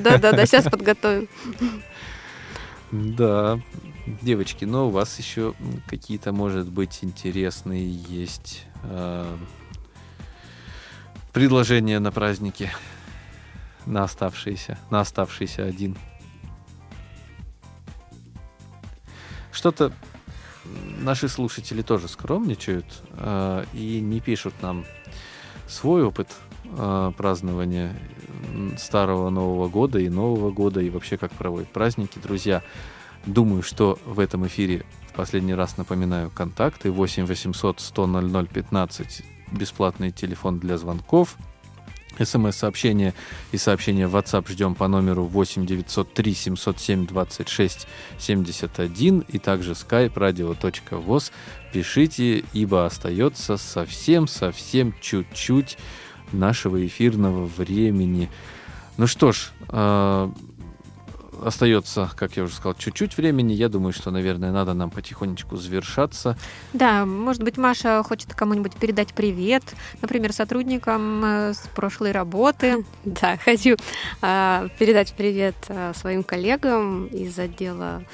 [0.00, 1.28] Да-да-да, сейчас подготовим.
[2.90, 3.60] Да,
[4.22, 5.54] девочки, но у вас еще
[5.88, 8.64] какие-то, может быть, интересные есть
[11.38, 12.68] предложения на праздники,
[13.86, 15.96] на оставшиеся, на оставшийся один.
[19.52, 19.92] Что-то
[20.98, 24.84] наши слушатели тоже скромничают э, и не пишут нам
[25.68, 26.26] свой опыт
[26.64, 27.94] э, празднования
[28.76, 32.18] старого Нового года и Нового года и вообще как проводят праздники.
[32.18, 32.64] Друзья,
[33.26, 39.37] думаю, что в этом эфире в последний раз напоминаю контакты 8 800 100 00 15
[39.52, 41.36] бесплатный телефон для звонков.
[42.18, 43.14] СМС-сообщение
[43.52, 47.86] и сообщение в WhatsApp ждем по номеру 8 903 707 26
[48.18, 51.30] 71 и также skype radio.voz.
[51.72, 55.78] Пишите, ибо остается совсем-совсем чуть-чуть
[56.32, 58.30] нашего эфирного времени.
[58.96, 60.30] Ну что ж, э,
[61.42, 63.52] остается, как я уже сказал, чуть-чуть времени.
[63.52, 66.36] Я думаю, что, наверное, надо нам потихонечку завершаться.
[66.72, 69.62] Да, может быть, Маша хочет кому-нибудь передать привет,
[70.02, 72.84] например, сотрудникам э, с прошлой работы.
[73.04, 73.76] Да, хочу
[74.20, 78.04] а, передать привет а, своим коллегам из отдела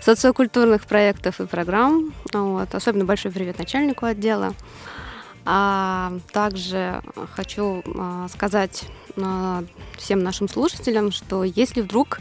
[0.00, 2.12] социокультурных проектов и программ.
[2.32, 2.74] Вот.
[2.74, 4.54] Особенно большой привет начальнику отдела.
[5.44, 7.02] А, также
[7.34, 8.84] хочу а, сказать
[9.98, 12.20] всем нашим слушателям, что если вдруг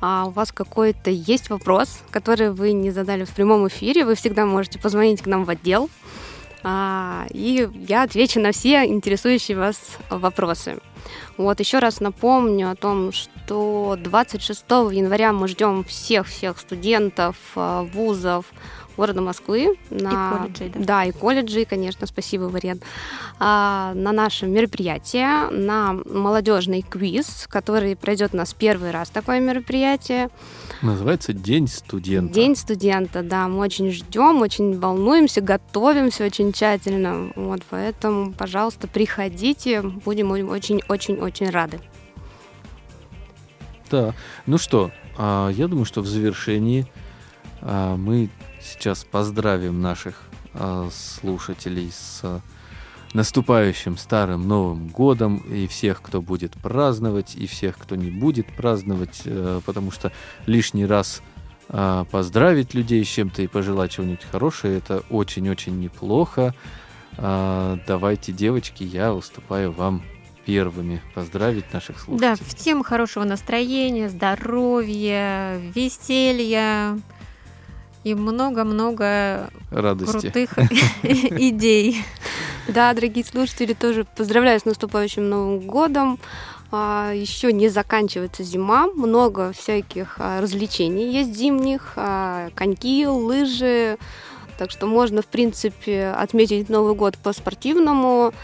[0.00, 4.46] а, у вас какой-то есть вопрос, который вы не задали в прямом эфире, вы всегда
[4.46, 5.90] можете позвонить к нам в отдел,
[6.62, 9.78] а, и я отвечу на все интересующие вас
[10.10, 10.78] вопросы.
[11.36, 18.46] Вот еще раз напомню о том, что 26 января мы ждем всех-всех студентов, а, вузов
[18.98, 19.78] города Москвы.
[19.90, 20.38] На...
[20.38, 20.84] колледжей, да.
[20.84, 22.80] Да, и колледжи, конечно, спасибо, Варен.
[23.38, 30.30] А, на наше мероприятие, на молодежный квиз, который пройдет у нас первый раз такое мероприятие.
[30.82, 32.34] Называется День студента.
[32.34, 37.30] День студента, да, мы очень ждем, очень волнуемся, готовимся очень тщательно.
[37.36, 41.80] Вот, поэтому, пожалуйста, приходите, будем очень-очень-очень рады.
[43.90, 44.12] Да.
[44.46, 46.86] Ну что, а, я думаю, что в завершении
[47.60, 48.28] а, мы
[48.68, 50.22] сейчас поздравим наших
[50.54, 52.40] а, слушателей с а,
[53.14, 59.22] наступающим старым Новым годом и всех, кто будет праздновать, и всех, кто не будет праздновать,
[59.24, 60.12] э, потому что
[60.46, 61.22] лишний раз
[61.70, 66.54] а, поздравить людей с чем-то и пожелать чего-нибудь хорошего, это очень-очень неплохо.
[67.16, 70.02] А, Давайте, девочки, я уступаю вам
[70.44, 72.56] первыми поздравить наших Да, слушателей.
[72.56, 76.98] всем хорошего настроения, здоровья, веселья
[78.04, 80.58] и много-много крутых
[81.02, 82.04] идей.
[82.68, 86.18] Да, дорогие слушатели, тоже поздравляю с наступающим Новым годом.
[86.70, 93.96] А, Еще не заканчивается зима, много всяких а, развлечений есть зимних, а, коньки, лыжи,
[94.58, 98.34] Так что можно, в принципе, отметить Новый год по-спортивному.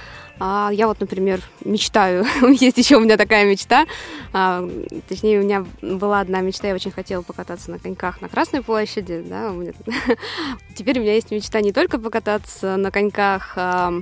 [0.41, 2.25] А, Я вот, например, мечтаю,
[2.61, 3.87] есть еще у меня такая мечта,
[4.33, 4.69] а,
[5.09, 9.25] точнее, у меня была одна мечта, я очень хотела покататься на коньках на Красной площади,
[9.27, 9.73] да, у меня-
[10.77, 13.93] теперь у меня есть мечта не только покататься на коньках а,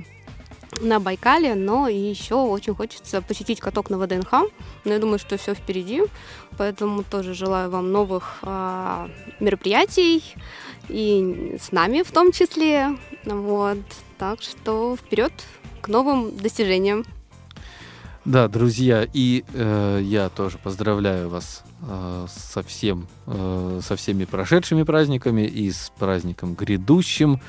[0.81, 4.31] на Байкале, но и еще очень хочется посетить каток на ВДНХ,
[4.85, 6.01] но я думаю, что все впереди,
[6.57, 9.07] поэтому тоже желаю вам новых а,
[9.39, 10.23] мероприятий,
[10.89, 13.77] и с нами в том числе, вот,
[14.17, 15.31] так что вперед
[15.83, 17.05] к новым достижениям.
[18.25, 24.83] Да, друзья, и э, я тоже поздравляю вас э, со, всем, э, со всеми прошедшими
[24.83, 27.41] праздниками и с праздником грядущим.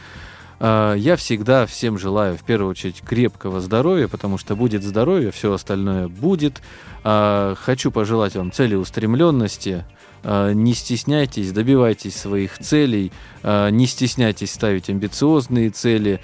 [0.59, 5.53] Э, я всегда всем желаю, в первую очередь, крепкого здоровья, потому что будет здоровье, все
[5.53, 6.61] остальное будет.
[7.05, 9.85] Э, хочу пожелать вам целеустремленности,
[10.25, 13.13] э, не стесняйтесь, добивайтесь своих целей,
[13.45, 16.21] э, не стесняйтесь ставить амбициозные цели.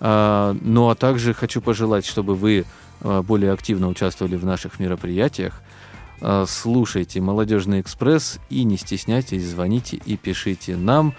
[0.00, 2.64] А, Ну а также хочу пожелать, чтобы вы
[3.00, 5.60] а, более активно участвовали в наших мероприятиях.
[6.20, 11.14] А, Слушайте «Молодежный экспресс» и не стесняйтесь, звоните и пишите нам.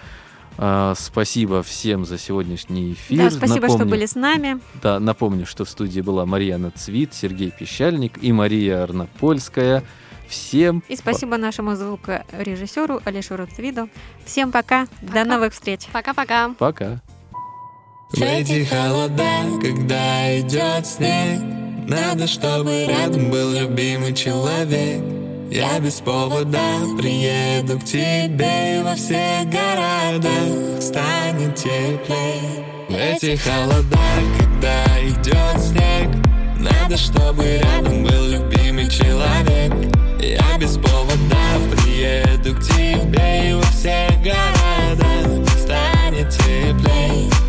[0.96, 3.18] Спасибо всем за сегодняшний эфир.
[3.18, 4.58] Да, спасибо, что Напомню- были с нами.
[4.82, 9.84] Да, напомню, что в студии была Марьяна Цвит, Сергей Пещальник и Мария Арнопольская.
[10.28, 13.88] Всем И спасибо нашему звукорежиссеру Алишеру Цвиду.
[14.26, 14.86] Всем пока.
[15.00, 15.24] До Пока.
[15.24, 15.86] новых встреч.
[15.92, 16.50] Пока-пока.
[16.58, 17.00] пока.
[18.10, 21.42] В эти холода, когда идет снег.
[21.86, 25.02] Надо, чтобы рядом был любимый человек.
[25.50, 26.58] Я без повода
[26.96, 33.98] приеду к тебе и во всех городах станет теплее В эти холода,
[34.38, 36.08] когда идет снег.
[36.58, 39.70] Надо, чтобы рядом был любимый человек.
[40.18, 41.36] Я без повода
[41.76, 47.47] приеду к тебе и во всех городах станет теплее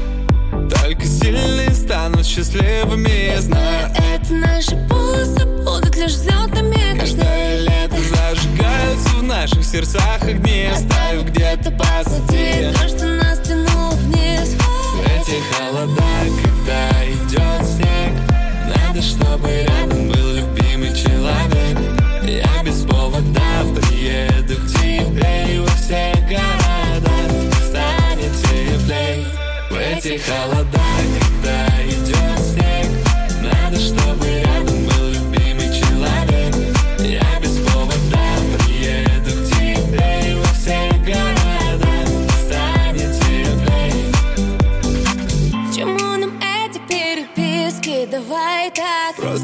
[1.19, 9.23] сильные станут счастливыми Я знаю, Это наши полосы будут лишь взлетами каждое лето зажигаются в
[9.23, 10.65] наших сердцах огни.
[10.65, 12.71] Оставив где-то позади.
[12.73, 14.55] То, что нас тянуло вниз.
[14.95, 16.03] В эти холода,
[16.43, 18.13] когда идет снег
[18.67, 21.77] Надо, чтобы рядом был любимый человек.
[22.23, 23.41] Я без повода
[23.75, 27.31] приеду к тебе И во всех городах
[27.67, 29.25] станет теплей.
[29.69, 30.88] В эти холода,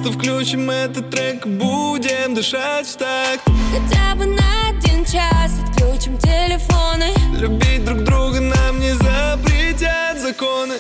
[0.06, 3.41] Просто включим этот трек, будем дышать в такт
[3.72, 7.12] Хотя бы на один час Отключим телефоны.
[7.36, 10.76] Любить друг друга нам не запретят законы.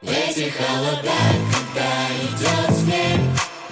[0.00, 1.12] В эти холода,
[1.52, 1.86] когда
[2.18, 3.20] идет снег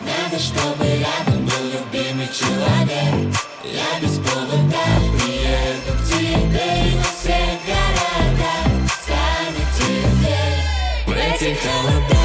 [0.07, 3.35] Надо, чтобы рядом был любимый человек.
[3.65, 4.85] Я без повода
[5.19, 8.69] приеду к тебе И во всех городах
[9.03, 10.63] станет теплее
[11.07, 12.20] В эти холода,